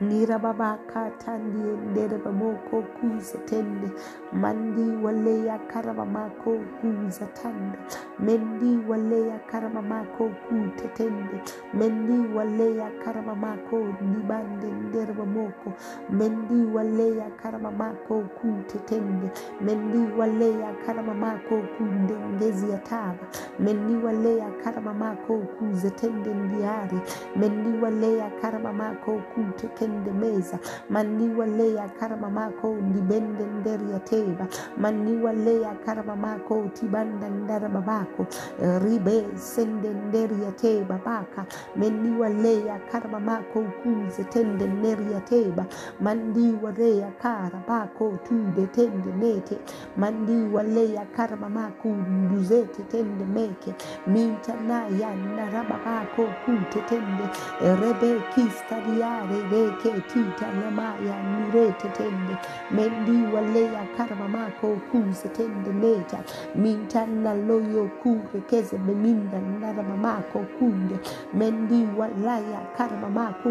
nirababaka 0.00 1.10
tandie 1.10 1.72
nderebamoko 1.90 2.82
kuza 2.82 3.38
tende 3.38 3.88
mandi 4.32 5.04
waleya 5.04 5.58
karamamako 5.58 6.58
kuza 6.80 7.26
tanda 7.26 7.78
mendi 8.18 8.78
waleya 8.88 9.38
karamamako 9.38 10.28
kute 10.48 10.88
tende 10.88 11.40
mendi 11.74 12.34
waleya 12.36 12.90
karamamako 13.04 13.78
nibande 13.78 14.66
nderebamoko 14.66 15.72
mendi 16.10 16.66
waleya 16.74 17.30
karamamako 17.42 18.20
kute 18.20 18.78
tende 18.78 19.30
mendi 19.60 20.12
waleya 20.18 20.72
karamamako 20.86 21.56
kunde 21.78 22.14
ngezi 22.36 22.70
ya 22.70 22.78
taba 22.78 23.26
mendi 23.58 23.96
waleya 24.06 24.50
karamamako 24.64 25.38
kuze 25.38 25.90
tende 25.90 26.34
ndiari. 26.34 27.00
Mendi 27.36 27.78
waleya 27.82 28.30
karamamako 28.42 29.12
kute 29.34 29.68
kende 29.84 30.12
meza 30.12 30.58
maniwa 30.90 31.46
leya 31.46 31.88
karama 32.00 32.30
mako 32.30 32.74
ndibende 32.74 33.44
nderi 33.60 33.90
ya 33.92 33.98
teba. 34.00 34.46
Maniwa 34.76 35.32
leya 35.32 35.74
karama 35.86 36.16
mako 36.16 36.64
tibanda 36.74 37.28
ndara 37.28 37.68
babako. 37.68 38.26
Ribe 38.84 39.24
sende 39.34 39.88
nderi 39.90 40.42
ya 40.44 40.52
teba 40.52 40.98
baka 41.04 41.44
meniwa 41.76 42.28
leya 42.28 42.78
karama 42.92 43.20
mako 43.20 43.62
kuze 43.82 44.24
tende 44.24 44.66
nderi 44.66 45.12
ya 45.12 45.20
teba. 45.20 45.66
Mandiwa 46.00 46.72
leya 46.72 47.10
kara 47.22 47.62
bako 47.68 48.12
tude 48.28 48.66
tende 48.66 49.12
nete. 49.20 49.58
Mandiwa 49.96 50.62
leya 50.62 51.04
karama 51.16 51.48
mako 51.48 51.88
nduzete 51.88 52.82
tende 52.82 53.24
meke. 53.24 53.74
Minta 54.06 54.54
naya 54.68 55.14
naraba 55.36 55.78
bako 55.84 56.24
kute 56.44 56.80
tende. 56.88 57.24
Rebe 57.60 58.20
kistariare 58.34 59.42
reke 59.50 59.73
tita 59.82 60.46
namaya 60.52 61.16
nirete 61.22 61.88
tende 61.88 62.36
mendi 62.70 63.34
waleya 63.34 63.86
karama 63.96 64.28
mako 64.28 64.76
kuze 64.90 65.28
tende 65.28 65.72
neta 65.72 66.18
minta 66.54 67.06
naloyo 67.06 67.90
kure 68.02 68.40
keze 68.46 68.78
beminda 68.78 69.38
narama 69.60 69.96
mako 69.96 70.44
kunde 70.58 70.98
mendi 71.34 71.86
walaya 71.98 72.60
karama 72.76 73.08
mako 73.08 73.50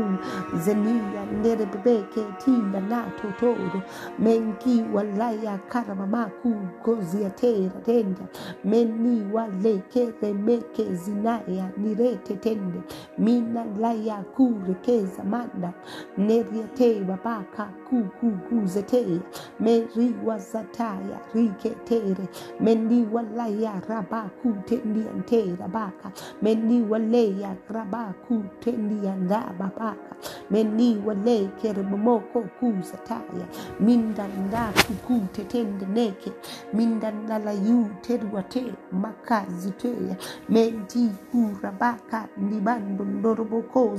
zenia 0.57 1.25
nere 1.41 1.65
bebeke 1.65 2.23
tinda 2.45 2.79
nato 2.81 3.27
todo 3.39 3.81
menki 4.19 4.83
walaya 4.93 5.57
karama 5.69 6.07
mako 6.07 6.49
gozi 6.85 7.25
atera 7.25 7.81
tenda 7.85 8.21
meni 8.63 9.23
wale 9.33 9.83
kere 9.93 10.33
meke 10.33 10.95
zinaya 10.95 11.69
nirete 11.77 12.35
tende 12.35 12.81
mina 13.17 13.65
laya 13.79 14.23
kure 14.35 14.73
keza 14.81 15.23
manda 15.23 15.73
neriate 16.17 17.03
babaka 17.05 17.69
ku 17.89 18.03
ku 18.19 18.31
ku 18.49 18.65
zete 18.67 19.21
meri 19.59 20.13
wazataya 20.25 21.19
riketere. 21.33 22.27
Mendi 22.59 23.05
walaya 23.11 23.81
rabaku 23.89 24.53
tendi 24.65 25.03
ante 25.09 25.55
rabaka 25.59 26.11
mendi 26.41 26.81
waleya 26.81 27.55
rabaku 27.69 28.43
tendi 28.59 29.07
anda 29.07 29.53
babaka 29.59 30.15
mendi 30.51 30.97
wale 31.05 31.49
kerbomoko 31.61 32.43
ku 32.59 32.73
zataya. 32.81 33.47
Mindanda 33.79 34.71
kuku 34.87 35.21
tetende 35.33 35.85
neke. 35.85 36.31
Mindanda 36.73 37.39
la 37.39 37.51
yu 37.51 37.89
terwate 38.01 38.73
makaziteya 38.91 40.15
menti 40.49 41.09
kurabaka 41.31 42.27
ndibando 42.37 43.03
ndoroboko 43.05 43.95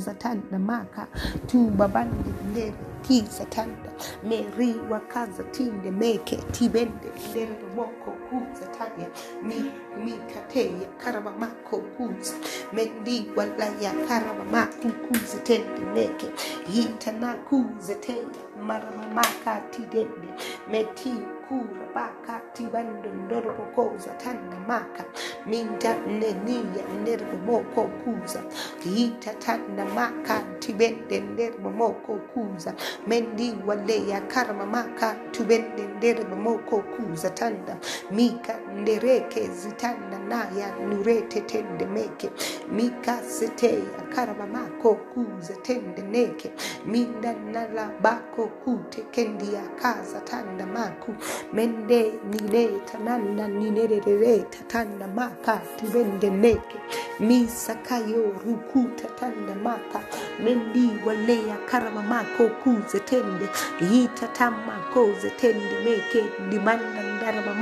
zatanda 2.10 2.30
maka 2.30 2.44
tu 2.44 2.44
babande 2.44 2.44
ndere 2.50 2.74
kisa 3.02 3.44
tanda 3.46 3.90
meri 4.24 4.74
wakaza 4.90 5.44
tinde 5.44 5.90
meke 5.90 6.36
tibende 6.36 7.08
ndere 7.30 7.66
moko 7.76 8.16
kuza 8.34 8.66
taya 8.78 9.08
mi 9.42 9.70
mikateya 10.04 10.88
karaba 10.98 11.30
mako 11.30 11.78
kuza 11.96 12.34
mendi 12.72 13.30
walaya 13.36 13.92
karaba 14.08 14.44
mako 14.44 14.88
kuza 15.06 15.38
tende 15.38 15.80
meke 15.94 16.26
hitana 16.66 17.34
kuza 17.34 17.94
teya 17.94 18.26
marama 18.66 19.06
maka 19.14 19.60
tidende 19.70 20.28
meti 20.70 21.12
kura 21.48 21.86
baka 21.94 22.40
tibando 22.54 23.08
ndorobo 23.12 23.62
koza 23.76 24.10
tanda 24.18 24.56
maka. 24.68 25.04
Minda 25.46 25.94
neniya 26.06 26.84
nerbo 27.04 27.36
moko 27.46 27.82
kuza. 28.02 28.42
Hita 28.84 29.34
tanda 29.34 29.84
maka 29.84 30.42
tibende 30.60 31.20
nderbo 31.20 31.70
moko 31.70 32.16
kuza. 32.34 32.74
Mendi 33.06 33.54
waleya 33.66 34.20
karama 34.20 34.66
maka 34.66 35.14
tibende 35.30 35.82
nderbo 35.96 36.36
moko 36.36 36.78
kuza 36.82 37.30
tanda 37.30 37.76
mika 38.24 38.54
ndereke 38.76 39.48
zitanda 39.48 40.18
naya 40.18 40.76
nurete 40.88 41.40
tende 41.40 41.86
meke. 41.86 42.30
Mika 42.72 43.22
seteya 43.22 44.00
karama 44.14 44.46
mako 44.46 44.94
kuza 44.94 45.54
tende 45.62 46.02
neke. 46.02 46.52
Minda 46.86 47.32
nala 47.52 47.90
bako 48.02 48.46
kute 48.64 49.02
kendia 49.12 49.62
kaza 49.82 50.20
tanda 50.20 50.66
maku. 50.66 51.14
Mende 51.52 52.12
nine 52.30 52.80
tananda 52.86 53.48
ninerere 53.48 54.38
tatanda 54.50 55.06
maka 55.08 55.60
tibende 55.76 56.30
neke. 56.30 56.78
Misakayo 57.20 58.32
rukuta 58.46 59.08
tanda 59.20 59.54
maka. 59.54 60.00
Mendi 60.44 60.90
waleya 61.06 61.56
karama 61.66 62.02
mako 62.02 62.48
kuze 62.48 63.00
tende. 63.00 63.48
Yita 63.92 64.28
tama 64.28 64.78
koze 64.94 65.30
tende 65.30 65.78
meke. 65.84 66.24
Dimanda 66.50 67.02
ndarama 67.16 67.54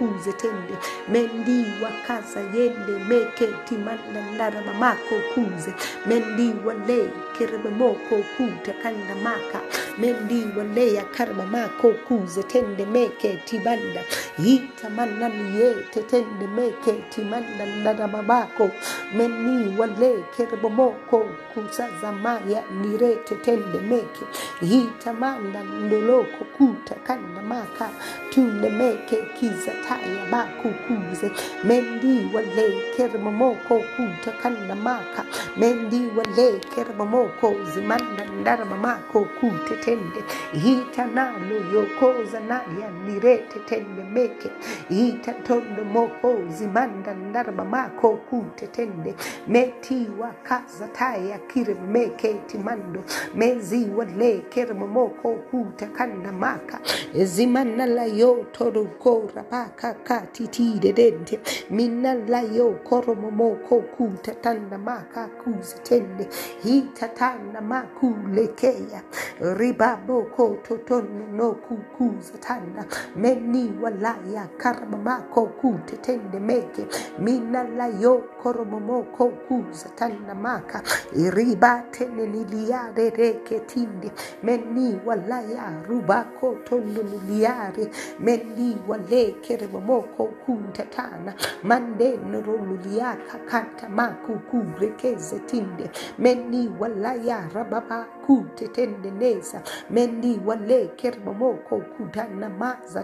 mako 0.00 0.14
kuze 0.14 0.32
tende 0.32 0.74
mendi 1.08 1.66
wakaza 1.82 2.40
yende 2.54 2.92
meke 3.08 3.48
timanda 3.68 4.22
ndarama 4.34 4.74
mako 4.74 5.14
kuze. 5.34 5.74
Mendi 6.06 6.54
wale 6.66 7.10
kerebe 7.38 7.70
moko 7.70 8.24
kuta 8.36 8.72
kanda 8.82 9.14
maka. 9.22 9.60
Mendi 9.98 10.46
waleya 10.58 11.04
karama 11.04 11.46
mako 11.46 11.90
kuze 12.08 12.42
tende 12.42 12.86
meke 12.86 13.36
tibanda 13.44 14.04
yita 14.38 14.90
manani 14.90 15.60
ye 15.60 15.74
tetende 15.90 16.46
meke 16.46 16.92
timanda 17.10 17.66
ndarama 17.66 18.22
mako. 18.22 18.70
Meni 19.16 19.78
wale 19.78 20.24
kerebe 20.36 20.68
moko 20.68 21.26
kusaza 21.54 22.12
maya 22.12 22.62
nire 22.82 23.16
tetende 23.24 23.78
meke. 23.80 24.24
Yita 24.62 25.12
manda 25.12 25.62
ndoloko 25.62 26.44
kuta 26.58 26.94
kanda 26.94 27.42
maka. 27.42 27.90
Tune 28.30 28.70
meke 28.70 29.16
kiza 29.40 29.72
taya 29.88 30.24
baku 30.30 30.68
kuze 30.86 31.30
mendi 31.64 32.30
wale 32.34 32.66
kerebe 32.96 33.30
moko 33.30 33.82
kuta 33.96 34.32
kanda 34.42 34.74
maka 34.74 35.24
mendi 35.56 36.00
wale 36.16 36.60
kerebe 36.74 37.04
moko 37.04 37.54
zimanda 37.74 38.24
ndarama 38.40 38.76
mako 38.76 39.24
nalo 41.06 41.56
yokoza 41.74 42.40
naya 42.40 42.90
nirete 43.06 43.58
tende 43.66 44.02
meke. 44.14 44.50
Hita 44.88 45.32
tondo 45.32 45.84
moko 45.84 46.36
zimanda 46.48 47.14
ndarama 47.14 47.64
mako 47.64 48.16
wakaza 50.20 50.88
taya 50.88 51.38
kire 51.38 51.74
meke 51.74 52.34
timando. 52.46 53.04
Mezi 53.34 53.86
wale 53.96 54.40
kere 54.50 54.74
moko 54.74 55.34
kuta 55.50 55.86
kanda 55.86 56.32
maka 56.32 56.80
zimana 57.24 57.86
la 57.86 58.04
yo 58.04 58.46
kora 58.98 59.44
baka 59.68 59.94
kati 59.94 60.78
de 60.80 60.92
dente 60.92 61.38
minna 61.70 62.14
la 62.14 62.40
yo 62.40 62.80
koro 62.84 63.14
moko 63.14 63.82
kuta 63.96 64.34
tanda 64.40 64.78
maka 64.78 65.28
kuza 65.44 65.78
tende 65.84 66.28
hita 66.62 67.08
tanda 67.08 67.60
maku 67.60 68.14
lekeya 68.32 69.02
ribabo 69.58 70.22
ko 70.34 70.56
totono 70.64 71.26
no 71.32 71.52
kukuza 71.54 72.38
tanda 72.40 72.86
meni 73.16 73.72
walaya 73.82 74.48
karama 74.56 74.96
mako 74.96 75.46
kute 75.60 75.96
tende 76.00 76.40
meke 76.40 76.86
minna 77.18 77.64
la 77.76 77.86
yo 77.86 78.24
koro 78.42 78.64
moko 78.64 79.28
kuza 79.48 79.88
tanda 79.96 80.34
maka 80.34 80.82
riba 81.12 81.84
tene 81.92 82.26
niliare 82.26 83.10
reke 83.10 83.60
tindi 83.66 84.10
meni 84.42 85.00
walaya 85.06 85.82
rubako 85.88 86.56
tondo 86.64 87.02
niliare 87.02 87.90
meni 88.20 88.76
wale 88.88 89.34
moko 89.66 90.26
kunta 90.46 90.84
tana 90.84 91.34
mande 91.62 92.16
nurululiaka 92.16 93.38
kanta 93.46 93.88
maku 93.88 94.38
kurekeze 94.50 95.38
tinde. 95.46 95.90
Meni 96.18 96.68
walaya 96.78 97.48
rababa 97.54 98.06
kute 98.28 98.68
meni 99.90 100.40
wale 100.46 100.88
kere 100.96 101.18
moko 101.24 101.80
kutana 101.96 102.50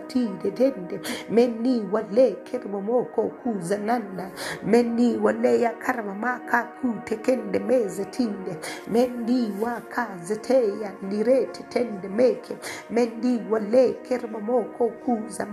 tide 0.09 0.51
tende. 0.53 1.01
Meni 1.31 1.83
wale 1.93 2.37
kere 2.45 2.69
moko 2.69 3.31
kuzananda 3.43 4.31
meni 4.65 5.17
wale 5.17 5.61
ya 5.61 5.73
karama 5.73 6.15
maka 6.15 6.65
kute 6.83 7.17
kende 7.17 7.59
meze 7.59 8.05
tinde. 8.05 8.57
Mendi 8.89 9.53
wakazeteya 9.63 10.93
ndirete 11.03 11.63
tende 11.69 12.09
meke. 12.09 12.57
Mendi 12.91 13.41
wale 13.51 13.93
kerma 14.09 14.41
moko 14.41 14.89
kuza 14.89 15.47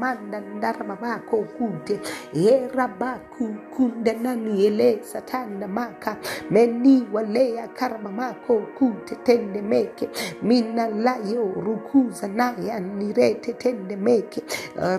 ndarama 0.57 0.97
mako 1.01 1.37
kute. 1.57 1.99
Era 2.33 2.87
baku 2.87 3.55
kunda 3.77 4.13
nani 4.13 4.65
ele 4.65 4.99
satanda 5.03 5.67
maka. 5.67 6.17
Mendi 6.51 7.03
wale 7.13 7.53
ya 7.55 7.67
karma 7.67 8.11
mako 8.11 8.59
kute 8.79 9.15
tende 9.15 9.60
meke 9.61 10.09
mina 10.43 10.87
layo 10.89 11.53
rukuza 11.65 12.27
naya 12.27 12.79
nirete 12.79 13.53
tende 13.53 13.95
meke 13.95 14.43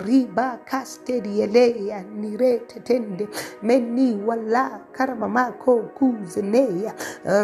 riba 0.06 0.58
kasteri 0.64 1.40
ele 1.42 1.86
ya 1.86 2.02
nirete 2.02 2.80
tende. 2.80 3.28
Meni 3.62 4.16
wala 4.26 4.80
karma 4.92 5.28
mako 5.28 5.82
kuze 5.98 6.42
neya. 6.42 6.94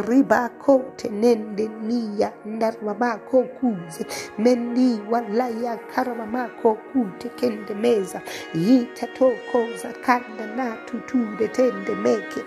Riba 0.08 0.48
kote 0.58 1.08
nende 1.08 1.68
niya 1.68 2.32
ndarmamako 2.46 3.42
kuze. 3.42 4.06
Mendi 4.38 5.00
walaya 5.10 5.76
karamamako 5.94 6.74
kute 6.92 7.28
kende 7.36 7.74
meza. 7.74 8.20
Yitatoko 8.54 9.66
za 9.82 9.92
kanda 9.92 10.46
na 10.56 10.76
tuture 10.86 11.48
tende 11.48 11.94
meke 11.94 12.40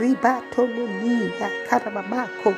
ribato 0.00 0.66
niya 0.66 1.50
karamamako 1.70 2.54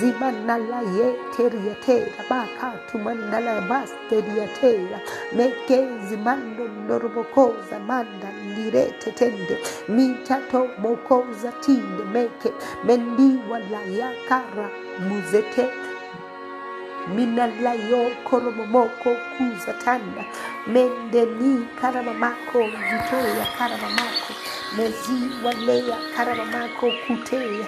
zimanala 0.00 0.82
ye 0.96 1.06
teriatera 1.36 2.20
baka 2.30 2.68
tumanala 2.90 3.60
basteriatera 3.70 4.98
meke 5.36 5.78
zimando 6.08 6.64
ndoroboko 6.68 7.54
za 7.70 7.78
manda 7.88 8.28
ndirete 8.46 9.10
tende 9.18 9.56
mitato 9.88 10.68
moko 10.78 11.24
za 11.42 11.52
tinde 11.52 12.04
meke 12.14 12.50
mendi 12.84 13.38
walaya 13.50 14.10
kara 14.28 14.68
muzete 15.08 15.66
minalayo 17.14 18.10
koromomoko 18.24 19.10
kuzatanda 19.36 20.24
mendeni 20.66 21.66
karamamako 21.80 22.58
vitoya 22.58 23.46
karamamako 23.58 24.32
mezi 24.76 25.18
waleya 25.44 25.96
karamamako 26.16 26.92
kuteya 27.06 27.66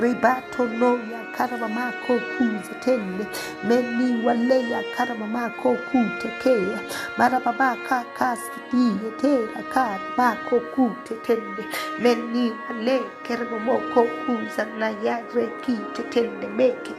ribato 0.00 0.64
noya 0.66 1.20
karabamako 1.36 2.14
kuzetende 2.38 3.26
meni 3.68 4.26
waleya 4.26 4.82
karabamako 4.96 5.76
kutekeya 5.90 6.78
marababaka 7.18 8.04
kasitiye 8.18 9.10
tera 9.20 9.62
karabako 9.74 10.60
kutetende. 10.60 11.64
Meni 12.02 12.52
wale 12.70 13.00
karabamoko 13.28 14.02
kuzanaya 14.26 15.22
reki 15.34 15.76
tetende 15.96 16.46
meke 16.48 16.92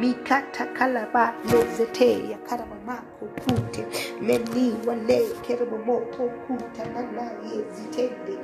mikata 0.00 0.66
kalaba 0.66 1.34
lozeteya 1.52 2.38
karabamako 2.48 3.11
kute 3.26 3.86
meni 4.22 4.74
wale 4.86 5.20
karabamoko 5.48 6.22
kutanana 6.46 7.24
yezitende 7.50 8.34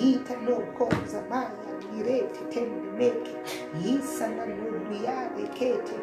yita 0.00 0.34
no 0.46 0.56
koza 0.78 1.22
maya 1.30 1.67
irete 2.00 2.44
tende 2.50 2.88
meke. 2.98 3.34
Yisana 3.84 4.46
nuriyare 4.46 5.48
kete 5.54 5.96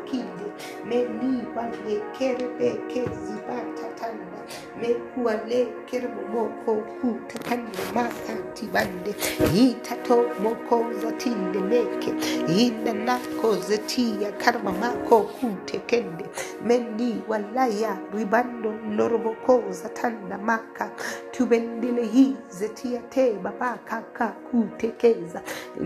kezibata 2.89 3.87
tanda. 3.99 4.41
Moko 6.33 6.75
kuta 7.01 7.39
makati 7.95 8.67
bande. 8.73 9.15
Moko 10.43 10.83
meke. 11.61 12.11
Nako 13.05 13.55
karma 14.39 14.71
mako 14.73 15.21
kute 15.39 15.79
kende. 15.87 16.25
Ribando 18.13 18.73
maka. 20.39 20.91
Te 24.77 24.91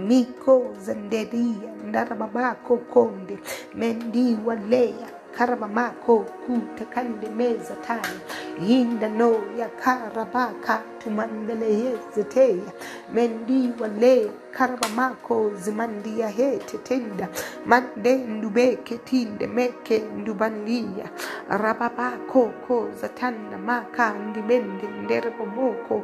miko 0.07 0.65
zenderia 0.81 1.71
ndarababako 1.87 2.77
konde 2.77 3.39
mendi 3.75 4.37
waleya 4.45 5.07
karabamako 5.37 6.19
kutekande 6.19 7.29
meza 7.29 7.75
tani 7.75 8.19
yinda 8.67 9.09
no 9.09 9.31
ya 9.59 9.67
karabaka 9.69 10.81
tumandele 11.03 11.69
yezeteya 11.83 12.71
mendi 13.13 13.73
wale 13.81 14.31
karabamako 14.51 15.51
zimandia 15.55 16.27
hete 16.29 16.77
tenda 16.77 17.27
mande 17.65 18.17
ndubeke 18.17 18.97
tinde 18.97 19.47
meke 19.47 19.99
ndubandia. 20.17 21.09
Rababako 21.49 22.51
ko 22.67 22.87
zatanda 23.01 23.57
maka 23.57 24.13
ndibende 24.13 24.87
nderebomoko 25.03 26.03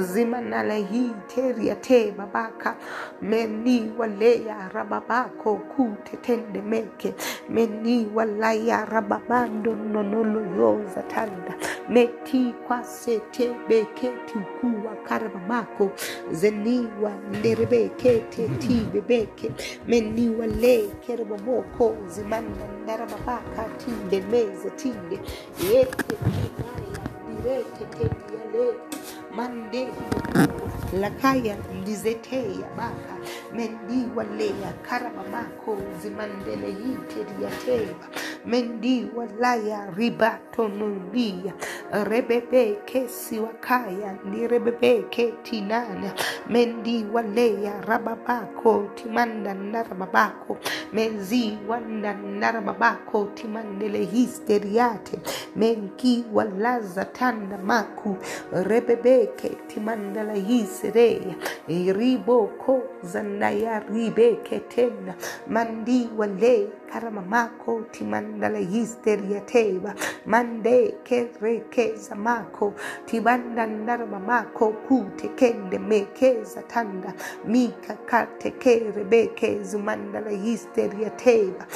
zimanala 0.00 0.74
hi 0.74 1.10
teria 1.28 1.74
te 1.76 2.10
babaka. 2.12 2.76
Meni 3.22 3.92
waleya 3.98 4.68
rababako 4.74 5.56
kutetende 5.56 6.62
meke. 6.62 7.14
Meni 7.50 8.08
walaya 8.14 8.84
rababando 8.84 9.74
nonolo 9.74 10.40
yoza 10.58 11.02
tanda 11.02 11.54
meti 11.88 12.54
kwasete 12.68 13.54
beketi 13.68 14.35
kuwa 14.40 14.96
karabamako 15.08 15.90
zeniwa 16.32 17.12
nderebekete 17.38 18.48
ti 18.48 18.86
bebeke 18.92 19.50
meni 19.86 20.30
wale 20.30 20.88
kerebomoko 21.06 21.96
zimanda 22.08 22.66
ndarababaka 22.84 23.64
tinde 23.84 24.20
meze 24.20 24.70
tinde 24.70 25.18
yete 25.72 26.16
direte 27.42 27.86
mande 29.36 29.88
lakaya 31.00 31.56
ndizeteya 31.82 32.68
baka 32.76 33.15
mendi 33.54 34.08
waleya 34.16 34.72
karabamako 34.82 35.78
zimandele 36.02 36.68
yiteriateba 36.68 38.06
mendi 38.46 39.06
walaya 39.16 39.90
ribatonulia 39.96 41.52
rebebe 42.04 42.78
kesi 42.84 43.38
wakaya 43.38 44.18
ni 44.30 44.48
rebebe 44.48 45.02
ketinana 45.10 46.12
mendi 46.50 47.06
waleya 47.12 47.80
rababako 47.80 48.88
timanda 48.94 49.54
narababako 49.54 50.58
menzi 50.92 51.58
wanda 51.68 52.14
narababako 52.14 53.24
timandele 53.34 54.04
histeriate 54.04 55.18
menki 55.56 56.24
walaza 56.32 57.04
tanda 57.04 57.58
maku 57.58 58.16
rebebeke 58.52 59.48
timandala 59.66 60.32
hisereya 60.34 61.34
iriboko 61.68 62.82
zanaya 63.16 63.80
ribeke 63.88 64.60
tena 64.68 65.16
mandi 65.48 66.08
wale 66.18 66.68
karamamako 66.92 67.82
timandala 67.92 68.58
histeria 68.58 69.40
teba. 69.40 69.94
Mande 70.26 70.94
kerekeza 71.04 72.14
mako 72.16 72.74
tibanda 73.06 73.66
naramamako 73.66 74.72
kute 74.88 75.28
kende 75.36 75.78
mekeza 75.78 76.62
tanda. 76.62 77.12
Mika 77.46 77.94
kate 78.06 78.50
kerebeke 78.50 79.62
zumandala 79.64 80.30
histeria 80.30 81.10
teba. 81.10 81.66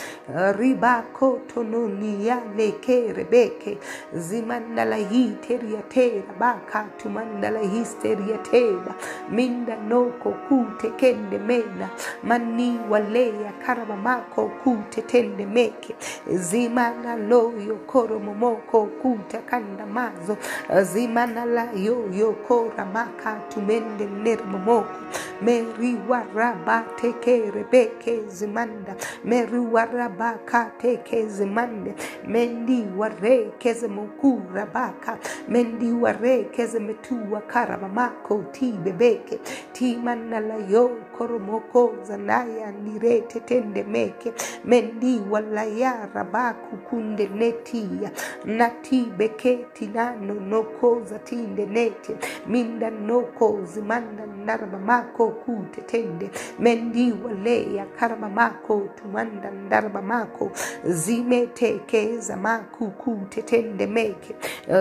Ribako 0.58 1.40
tononia 1.54 2.42
leke 2.56 3.12
rebeke 3.12 3.78
zimandala 4.14 4.96
hiteria 4.96 5.82
teba 5.88 6.34
baka 6.38 6.86
tumandala 6.98 7.60
histeria 7.60 8.38
teba. 8.38 8.94
Minda 9.30 9.76
noko 9.76 10.32
kute 10.48 10.90
kende 10.96 11.38
mena. 11.38 11.90
Mani 12.22 12.78
waleya 12.90 13.52
karamamako 13.66 14.48
kute 14.64 14.99
tende 15.02 15.46
meke 15.46 15.94
zimana 16.32 17.16
loyo 17.16 17.76
koromomoko 17.86 18.86
kuta 19.02 19.38
kanda 19.38 19.86
mazo 19.86 20.36
zimana 20.82 21.44
la 21.44 21.68
yoyo 21.72 22.32
kora 22.46 22.84
maka 22.84 23.40
tumende 23.50 24.06
nermomoko 24.06 24.94
meri 25.42 25.96
waraba 26.08 26.84
teke 26.96 27.50
rebeke 27.50 28.28
zimanda 28.28 28.94
meri 29.24 29.58
waraba 29.58 30.38
ka 30.46 30.70
teke 30.78 31.26
zimande 31.28 31.94
mendi 32.26 32.84
ware 32.96 33.52
keze 33.58 33.88
mokura 33.88 34.66
baka 34.66 35.18
mendi 35.48 35.92
ware 35.92 36.44
keze 36.52 36.78
metua 36.78 37.40
karamamako 37.40 38.44
ti 38.52 38.72
bebeke 38.72 39.38
ti 39.72 39.96
manala 39.96 40.56
yo 40.68 40.90
koromoko 41.20 41.94
zanaya 42.02 42.72
nirete 42.72 43.40
tende 43.40 43.82
meke 43.84 44.32
mendi 44.64 45.20
walaya 45.30 46.08
rabaku 46.14 46.76
kunde 46.76 47.28
netia 47.28 48.10
nati 48.44 49.04
beketi 49.18 49.86
nano 49.86 50.34
noko 50.34 51.02
zatinde 51.04 51.66
nete 51.66 52.16
minda 52.46 52.90
noko 52.90 53.58
zimanda 53.64 54.26
narabamako 54.46 55.28
kute 55.28 55.80
tende 55.80 56.30
mendi 56.58 57.12
waleya 57.24 57.86
karamamako 57.86 58.88
tumanda 58.96 59.50
ndarabamako 59.50 60.50
zimetekeza 60.84 62.36
maku 62.36 62.90
kute 62.90 63.42
tende 63.42 63.86
meke 63.86 64.34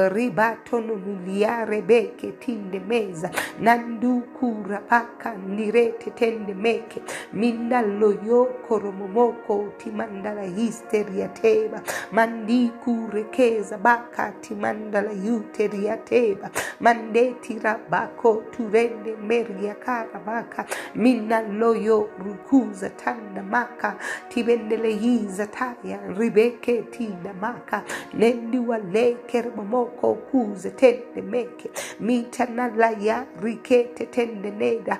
ribatono 0.09 0.95
nuliare 0.95 1.81
beke 1.81 2.31
tinde 2.31 2.79
meza 2.79 3.31
nandukura 3.59 4.77
paka 4.77 5.33
nirete 5.35 6.11
tende 6.29 6.53
meke. 6.53 7.01
Minda 7.33 7.81
loyo 7.81 8.45
koromomoko 8.67 9.73
timandala 9.77 10.43
histeria 10.43 11.27
teba. 11.29 11.81
Mandiku 12.11 13.09
rekeza 13.13 13.77
baka 13.77 14.33
timandala 14.41 15.11
yuteria 15.11 15.97
teba. 15.97 16.49
Mandeti 16.81 17.59
rabako 17.59 18.43
turende 18.51 19.15
meria 19.17 19.75
karabaka. 19.75 20.65
Minna 20.95 21.41
loyo 21.41 22.09
rukuza 22.19 22.89
tanda 22.89 23.43
maka. 23.43 23.97
Tibendele 24.29 24.93
hiza 24.93 25.47
taya 25.47 25.99
ribeke 26.17 26.81
tinda 26.91 27.33
maka. 27.33 27.83
Nendi 28.13 28.59
wale 28.59 29.17
kermomoko 29.27 30.15
kuze 30.31 30.69
tende 30.71 31.21
meke. 31.21 31.69
Mitanalaya 31.99 33.25
rikete 33.41 34.05
tende 34.05 34.51
neda 34.51 34.99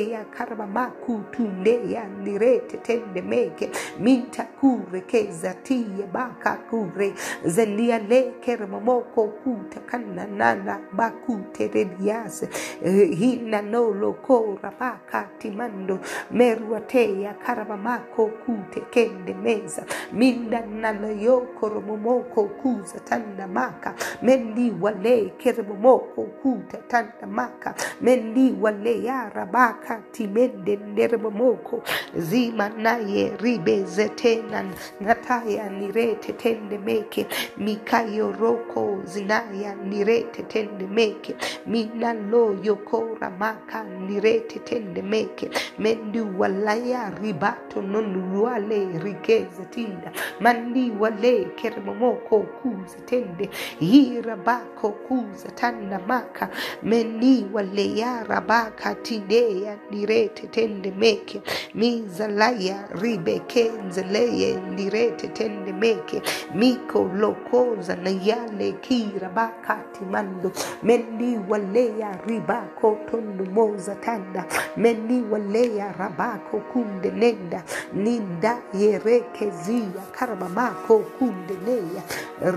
mandi 0.00 0.14
waleya 0.14 0.24
karabamaku 0.30 1.20
tundeya 1.30 2.04
nirete 2.22 2.78
tende 2.82 3.22
meke. 3.22 3.70
Minta 3.98 4.44
kure 4.60 5.00
keza 5.06 5.54
tiye 5.62 6.06
baka 6.12 6.56
kure. 6.70 7.14
Zelia 7.44 7.98
le 7.98 8.32
kermomoko 8.40 9.28
kuta 9.44 9.80
kana 9.86 10.26
nana 10.26 10.80
hina 12.82 13.62
nolo 13.62 13.94
loko 14.00 14.58
rabaka 14.62 15.28
timando. 15.38 15.98
Meruatea 16.32 17.34
karabamako 17.44 18.30
kute 18.46 18.80
kende 18.90 19.34
meza 19.34 19.84
minda 20.12 20.60
nalayo 20.66 21.40
koromomoko 21.60 22.44
kuza 22.62 23.00
tanda 23.04 23.46
maka. 23.46 23.94
Mendi 24.22 24.72
wale 24.80 25.32
keromomoko 25.38 26.22
kuta 26.42 26.78
tanda 26.88 27.26
maka. 27.26 27.74
Mendi 28.00 28.52
wale 28.60 29.02
ya 29.04 29.28
rabaka 29.30 29.79
timende 30.12 30.76
nderemomoko 30.76 31.82
zima 32.16 32.68
naye 32.68 33.32
ribe 33.42 33.82
zetenan 33.84 34.70
nataya 35.00 35.70
nirete 35.70 36.32
tende 36.32 36.78
meke 36.78 37.26
mikayo 37.58 38.32
roko 38.32 39.00
zinaya 39.04 39.74
nirete 39.74 40.42
tende 40.42 40.86
meke 40.86 41.36
minalo 41.66 42.56
yokora 42.62 43.30
maka 43.30 43.84
nirete 43.84 44.58
tende 44.58 45.02
meke 45.02 45.50
mendi 45.78 46.20
walaya 46.20 47.10
ribato 47.22 47.82
nonuluale 47.82 48.98
rikeze 48.98 49.64
tinda 49.70 50.12
mandi 50.40 50.90
wale 51.00 51.44
keremomoko 51.44 52.40
kuza 52.40 52.98
tende 53.06 53.50
hirabako 53.80 54.90
kuza 59.76 59.78
tanda 59.78 59.78
maka 59.78 59.78
mendi 59.78 59.78
wale 59.78 59.78
ya 59.78 59.78
rabaka 59.78 59.78
tideya 59.78 59.78
nirete 59.90 60.46
tende 60.48 60.90
meke 60.90 61.42
mizalaya 61.74 62.88
ribeke 63.02 63.70
nzeleye 63.88 64.56
nirete 64.76 65.28
tende 65.28 65.72
meke 65.72 66.22
miko 66.54 67.10
lokoza 67.14 67.96
na 67.96 68.10
yale 68.10 68.72
kirabakati 68.72 70.04
mando 70.10 70.52
mendi 70.82 71.38
waleya 71.48 72.18
ribako 72.26 72.98
tondo 73.10 73.44
moza 73.44 73.94
tanda 73.96 74.44
mendi 74.76 75.22
waleya 75.30 75.92
rabako 75.98 76.60
kunde 76.72 77.10
nenda 77.10 77.64
ninda 77.94 78.58
yereke 78.74 79.50
zia 79.50 80.02
karabamako 80.12 80.98
kunde 81.18 81.54
neya 81.66 82.02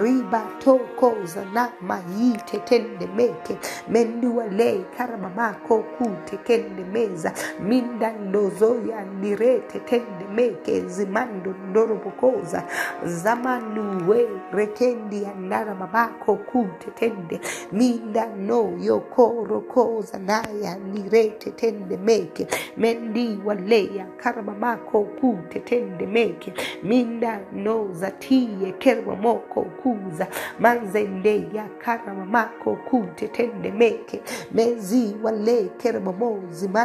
riba 0.01 0.43
tokoza 0.59 1.45
na 1.53 1.71
mayite 1.81 2.57
tende 2.65 3.07
meke 3.07 3.57
mendi 3.89 4.27
wale 4.27 4.85
karabamako 4.97 5.79
kute 5.97 6.37
kende 6.37 6.83
meza 7.03 7.33
minda 7.59 8.11
ndozoya 8.11 9.05
nirete 9.21 9.79
tende 9.79 10.25
meke 10.35 10.81
zimando 10.81 11.55
ndorobokoza 11.69 12.63
zamanuwe 13.05 14.27
rekendi 14.53 15.25
andara 15.25 15.75
babako 15.75 16.35
kute 16.35 16.91
tende 16.95 17.39
minda 17.71 18.27
no 18.27 18.73
yokorokoza 18.81 20.19
naya 20.19 20.77
nirete 20.93 21.51
tende 21.51 21.97
meke 21.97 22.47
mendi 22.77 23.39
waleya 23.45 24.05
karabamako 24.17 25.01
kute 25.03 25.59
tende 25.59 26.05
meke 26.05 26.53
minda 26.83 27.39
no 27.53 27.89
zatiye 27.93 28.71
kermamoko 28.71 29.61
kuza 29.61 30.27
manzende 30.59 31.47
ya 31.53 31.65
karamamako 31.85 32.75
kute 32.75 33.27
tende 33.27 33.71
meke 33.71 34.21
mezi 34.51 35.15
wale 35.23 35.63
kermamo 35.77 36.43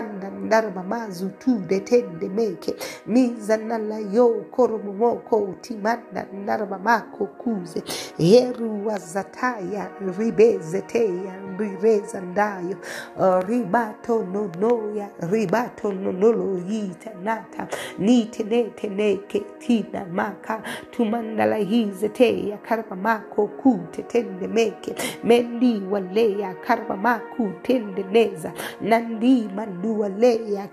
zimanda 0.08 0.30
ndarabamazu 0.30 1.28
tude 1.38 1.80
tende 1.80 2.28
meke 2.28 2.74
mizanala 3.06 3.98
yo 4.12 4.28
koromomoko 4.50 5.54
timanda 5.60 6.26
narabamako 6.46 7.26
kuze. 7.26 7.82
Heru 8.18 8.86
wazataya 8.86 9.90
ribezeteya 10.18 11.34
rireza 11.58 12.20
ndayo 12.20 12.76
uh, 13.18 13.48
ribato 13.48 14.24
nonoya 14.24 15.10
ribato 15.30 15.92
nonolo 15.92 16.58
yita 16.68 17.10
nata. 17.24 17.68
Nitenete 17.98 19.40
tina 19.58 20.04
maka. 20.12 20.62
Tumandala 20.90 21.56
hizeteya 21.56 22.58
karabamako 22.58 23.46
kute 23.46 24.02
tende 24.02 24.46
meke. 24.48 24.94
Mendi 25.24 25.82
waleya 25.90 26.54
karabamaku 26.54 27.50
tende 27.62 28.02
neza. 28.02 28.52
Nandi 28.80 29.48
manduwaleya 29.56 29.97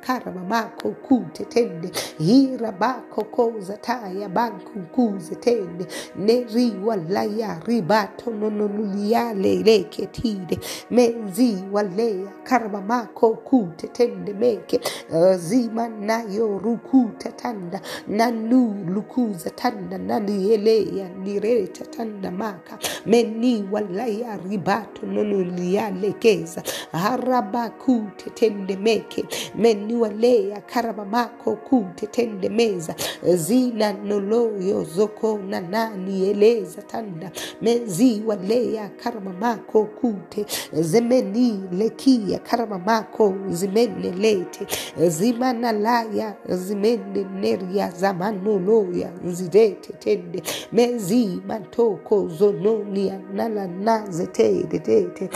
karabamako 0.02 0.92
kute 0.92 1.46
tende 1.46 1.92
hirabako 2.20 3.24
koza 3.24 3.78
taya 3.78 4.30
banku 4.30 4.80
kuze 4.96 5.36
tende 5.36 5.86
neri 6.16 6.74
walaya 6.86 7.60
ribato 7.68 8.32
nononuliyale 8.32 9.64
leke 9.64 10.06
tide. 10.08 10.60
Menzi 10.92 11.58
waleya 11.72 12.32
karabamako 12.44 13.30
kute 13.36 13.88
tende 13.88 14.34
meke. 14.34 14.80
Uh, 15.12 15.36
zima 15.36 15.88
nayo 15.90 16.58
rukuta 16.60 17.32
tanda 17.32 17.82
nanu 18.08 18.86
lukuza 18.90 19.50
tanda 19.50 19.98
nanieleya 19.98 21.10
nireta 21.10 21.86
tanda 21.86 22.32
maka. 22.32 22.78
Meni 23.06 23.64
walaya 23.72 24.38
ribato 24.50 25.06
nonuliyalekeza 25.08 26.64
harabakute 26.92 28.30
tende 28.30 28.76
meke 28.78 29.15
meni 29.56 29.96
waleya 29.96 30.62
karabamako 30.62 31.56
kute 31.56 32.08
tende 32.08 32.50
meza. 32.50 32.96
Zina 33.36 33.94
noloyo 33.94 34.84
zoko 34.84 35.38
na 35.38 35.62
nani 35.62 36.30
eleza 36.30 36.82
tanda. 36.82 37.32
Mezi 37.62 38.24
waleya 38.26 38.90
karamamako 38.90 39.84
kute 39.86 40.46
zemeni 40.74 41.64
lekia 41.72 42.40
karamamako 42.40 43.34
zimene 43.50 44.12
lete. 44.12 44.68
Zimana 45.10 45.72
laya 45.72 46.36
zimene 46.50 47.24
neria 47.42 47.92
zamanoloya 47.92 49.10
zirete 49.26 49.94
tende. 49.94 50.44
Mezi 50.72 51.42
matoko 51.48 52.28
zononia 52.28 53.20
nala 53.34 53.68
nazetede 53.68 54.80
tete 54.80 55.30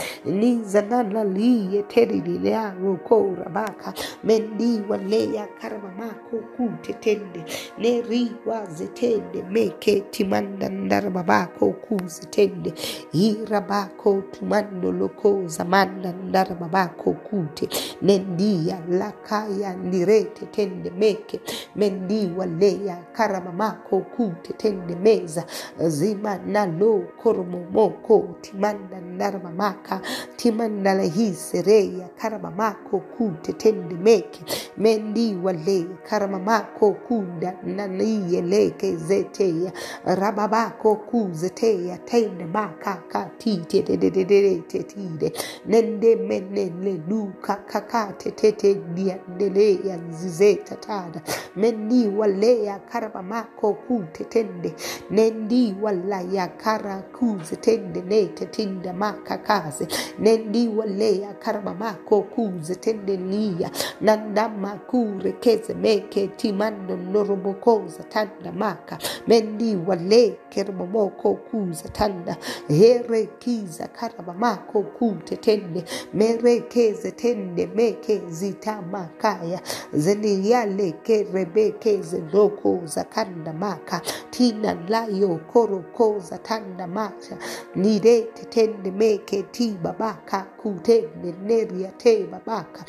nizanala 3.76 3.78
liye 3.78 3.78
terilileago 3.78 3.78
korabaka 3.78 3.94
mendi 4.24 4.82
waleya 4.88 5.46
karamamako 5.60 6.38
kute 6.56 6.92
tende 6.92 7.44
neriwa 7.78 8.66
zetende 8.66 9.42
meke 9.50 10.00
timanda 10.00 10.68
ndarababako 10.68 11.72
kuzetende 11.72 12.74
irabako 13.12 14.22
tumando 14.32 14.92
loko 14.92 15.42
zamanda 15.46 16.12
ndarababako 16.12 17.12
kute 17.12 17.68
nendia 18.02 18.80
lakaya 18.90 19.74
ndirete 19.76 20.46
tende 20.46 20.90
meke 20.90 21.40
mendi 21.76 22.30
waleya 22.36 22.96
karamamako 23.12 24.00
kute 24.00 24.52
tende 24.52 24.94
meza 24.96 25.44
zima 25.88 26.38
nalo 26.46 27.04
koromomoko 27.22 28.36
timanda 28.40 29.00
ndarabamaka 29.00 30.00
timanda 30.36 30.94
lahisereya 30.94 32.08
karamamako 32.16 32.98
kute 33.00 33.52
tende 33.62 33.94
meke 34.06 34.40
mendi 34.78 35.26
wale 35.44 35.78
karamamako 36.08 36.88
kunda 37.06 37.50
naniyeleke 37.76 38.96
zeteya 38.96 39.72
rababako 40.20 40.96
kuzeteya 40.96 41.98
tende 42.10 42.46
makaka 42.46 43.30
tite 43.38 43.82
dedededetide 43.82 45.28
nende 45.66 46.16
menele 46.16 46.94
luka 47.08 47.56
kakate 47.70 48.30
tete 48.32 48.74
dia 48.94 49.18
diandeleya 49.36 49.98
zizeta 50.10 50.76
tada 50.76 51.22
mendi 51.56 52.08
waleya 52.08 52.78
karabamako 52.78 53.74
kutetende 53.74 54.74
nendi 55.10 55.74
walaya 55.82 56.48
kara 56.48 57.02
kuzetende 57.02 58.02
nete 58.02 58.46
tinda 58.46 58.92
makakaze 58.92 59.86
nendi 60.18 60.68
waleya 60.68 61.34
karabamako 61.34 62.22
kuzetende 62.22 63.16
niya 63.50 63.70
nandama 64.00 64.76
kurekeze 64.86 65.74
meke 65.74 66.28
timando 66.28 66.96
norobokoza 66.96 68.02
tanda 68.08 68.52
maka 68.52 68.98
mendi 69.26 69.76
wale 69.86 70.36
kermomoko 70.50 71.34
kuza 71.34 71.88
tanda 71.88 72.36
here 72.68 73.26
kiza 73.38 73.88
karabamako 73.88 74.82
kutetende 74.82 75.84
merekeze 76.14 77.10
tende 77.10 77.66
meke 77.66 78.20
zitamakaya 78.28 79.60
zeniyale 79.92 80.92
kerebeke 81.02 82.02
zedoko 82.02 82.80
zakanda 82.84 83.52
maka 83.52 84.02
tina 84.30 84.74
layo 84.88 85.40
koroko 85.52 86.18
zatanda 86.20 86.86
maka 86.86 87.36
nirete 87.74 88.44
tende 88.44 88.90
meke 88.90 89.42
ti 89.42 89.76
babaka 89.82 90.42
kutende 90.62 91.34
neria 91.46 91.88
te 91.98 92.26
babaka 92.26 92.84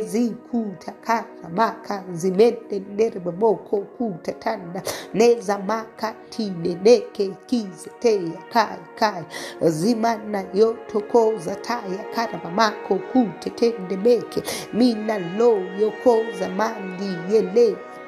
mezi 0.00 0.30
kuta 0.50 0.92
kara 0.92 1.48
maka 1.54 2.04
zimende 2.12 2.80
nere 2.96 3.20
boboko 3.20 3.76
kutatanda 3.80 4.82
neza 5.14 5.58
makatine 5.58 6.74
neke 6.84 7.30
kize 7.46 7.90
teya 8.00 8.38
kai 8.52 8.78
kai. 8.98 9.24
Zimana 9.70 10.44
yotokoza 10.54 11.54
taya 11.56 12.04
karabamako 12.14 12.96
kutetende 13.12 13.96
meke. 13.96 14.42
Mina 14.72 15.18
lo 15.18 15.58
yokoza 15.80 16.48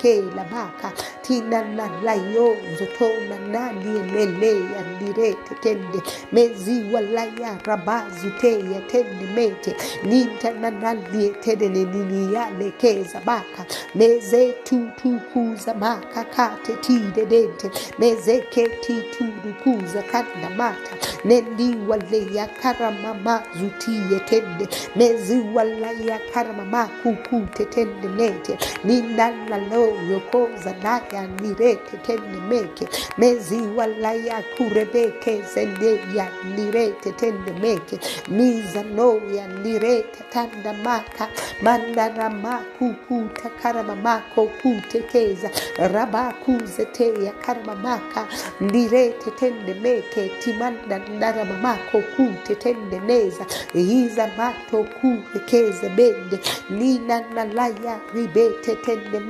yele 0.04 0.30
kela 0.32 0.44
baka 0.50 0.92
tina 1.22 1.62
na 1.62 1.88
layo 2.02 2.56
zotona 2.78 3.38
nani 3.48 4.12
lele 4.12 4.60
yandirete 4.74 5.54
tende 5.60 6.02
mezi 6.32 6.84
walaya 6.92 7.58
rabazu 7.64 8.30
teya 8.40 8.80
tende 8.90 9.26
mete 9.34 9.76
ninta 10.04 10.50
na 10.60 10.70
nalie 10.70 11.30
tede 11.42 11.68
ne 11.68 11.84
nini 11.84 12.34
yale 12.34 12.70
keza 12.78 13.20
baka 13.24 13.66
meze 13.94 14.52
tu 14.64 14.90
tu 15.02 15.20
kuza 15.32 15.74
maka 15.74 16.24
kate 16.24 16.76
tide 16.82 17.26
dente 17.26 17.70
meze 17.98 18.40
keti 18.50 19.02
tu 19.18 19.24
kuza 19.64 20.02
kanda 20.02 20.50
mata 20.56 20.96
nendi 21.24 21.76
wale 21.88 22.26
ya 22.34 22.46
karamama 22.46 23.42
zutie 23.58 24.20
tende 24.28 24.68
mezi 24.96 25.40
walaya 25.54 26.18
karamama 26.34 26.88
kukute 27.02 27.64
tende 27.64 28.08
nete 28.08 28.58
ninala 28.84 29.58
lo 29.70 29.85
yokoza 30.10 30.74
naya 30.82 31.28
nirete 31.42 31.96
tende 32.06 32.38
meke 32.48 32.88
mezi 33.18 33.60
walaya 33.76 34.42
kurebeke 34.56 35.42
zende 35.54 36.00
ya 36.14 36.28
nirete 36.56 37.12
tende 37.12 37.52
meke 37.52 37.98
miza 38.28 38.82
no 38.84 39.20
ya 39.34 39.48
nirete 39.48 40.24
tanda 40.30 40.72
maka. 40.72 41.28
Mandara 41.62 42.30
maku 42.30 42.94
kuta 43.08 43.50
karama 43.62 43.96
mako 43.96 44.46
kutekeza. 44.62 45.50
Raba 45.78 46.32
kuzete 46.44 47.24
ya 47.24 47.32
karama 47.32 47.74
maka. 47.76 48.26
Ndirete 48.60 49.30
tende 49.30 49.74
meke 49.74 50.28
timanda 50.40 50.98
ndarama 50.98 51.54
mako 51.58 52.00
kute 52.16 52.54
tende 52.54 53.00
neza 53.00 53.46
iza 53.74 54.28
mato 54.36 54.84
kurekeze 55.00 55.88
bende. 55.88 56.38
Nina 56.70 57.20
nalaya 57.34 58.00
ribete 58.14 58.74
tende 58.76 59.20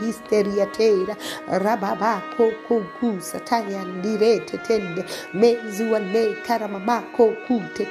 histeria 0.00 0.66
tera. 0.66 1.16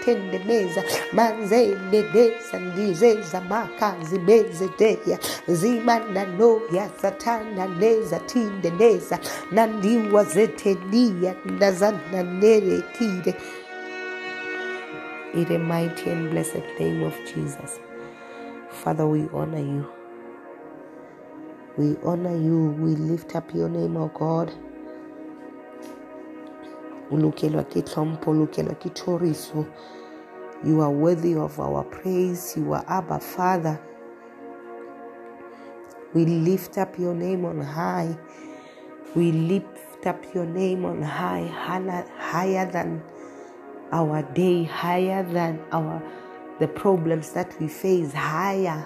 Tende 0.06 0.40
meza. 0.46 0.84
Manzende 1.14 2.04
deza 2.14 2.60
ndizeza 2.60 3.42
maka 3.42 3.96
zibeze 4.04 4.70
deya 4.80 5.20
zimanda 5.48 6.26
no 6.26 6.62
ya 6.74 6.90
satana 7.02 7.68
neza 7.68 8.20
tinde 8.20 8.72
neza. 8.72 9.20
Ndazana 11.46 12.24
nere 12.24 12.82
tire. 12.98 13.36
In 15.36 15.46
the 15.46 15.58
mighty 15.60 16.10
and 16.10 16.32
blessed 16.32 16.64
name 16.80 17.04
of 17.06 17.14
Jesus. 17.28 17.80
Father, 18.84 19.06
we 19.08 19.28
honor 19.34 19.60
you. 19.60 19.99
We 21.80 21.96
honor 22.04 22.36
you. 22.36 22.76
We 22.78 22.98
lift 22.98 23.38
up 23.38 23.56
your 23.56 23.70
name, 23.70 23.96
O 23.96 24.10
God. 24.10 24.52
Ulukelwa 27.10 27.64
kitoriso. 27.64 29.66
You 30.66 30.82
are 30.82 30.92
worthy 30.92 31.36
of 31.36 31.58
our 31.58 31.86
praise. 31.86 32.58
You 32.58 32.74
are 32.74 32.84
Abba, 32.86 33.22
Father. 33.22 33.80
We 36.14 36.26
lift 36.26 36.78
up 36.78 37.00
your 37.00 37.16
name 37.16 37.46
on 37.46 37.62
high. 37.62 38.18
We 39.16 39.32
lift 39.32 40.06
up 40.06 40.22
your 40.36 40.46
name 40.46 40.84
on 40.84 41.02
high, 41.02 41.48
higher 41.48 42.70
than 42.70 43.02
our 43.94 44.22
day, 44.34 44.66
higher 44.66 45.24
than 45.24 45.62
our 45.72 46.04
the 46.60 46.68
problems 46.68 47.32
that 47.32 47.58
we 47.62 47.70
face, 47.70 48.12
higher. 48.12 48.86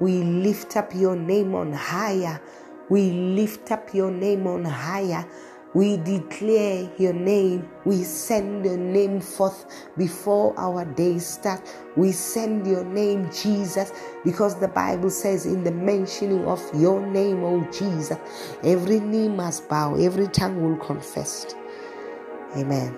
We 0.00 0.22
lift 0.22 0.76
up 0.76 0.94
your 0.94 1.16
name 1.16 1.54
on 1.54 1.72
higher. 1.72 2.40
We 2.88 3.10
lift 3.10 3.70
up 3.70 3.94
your 3.94 4.10
name 4.10 4.46
on 4.46 4.64
higher. 4.64 5.26
We 5.72 5.98
declare 5.98 6.90
your 6.98 7.12
name. 7.12 7.68
We 7.84 8.02
send 8.02 8.64
your 8.64 8.76
name 8.76 9.20
forth 9.20 9.66
before 9.96 10.58
our 10.58 10.84
days 10.84 11.26
start. 11.26 11.62
We 11.96 12.10
send 12.12 12.66
your 12.66 12.84
name, 12.84 13.30
Jesus, 13.30 13.92
because 14.24 14.58
the 14.58 14.68
Bible 14.68 15.10
says, 15.10 15.46
in 15.46 15.62
the 15.62 15.70
mentioning 15.70 16.44
of 16.46 16.60
your 16.74 17.00
name, 17.06 17.44
oh 17.44 17.64
Jesus, 17.70 18.18
every 18.64 18.98
knee 18.98 19.28
must 19.28 19.68
bow, 19.68 19.94
every 19.94 20.26
tongue 20.26 20.60
will 20.60 20.84
confess. 20.84 21.54
Amen. 22.56 22.96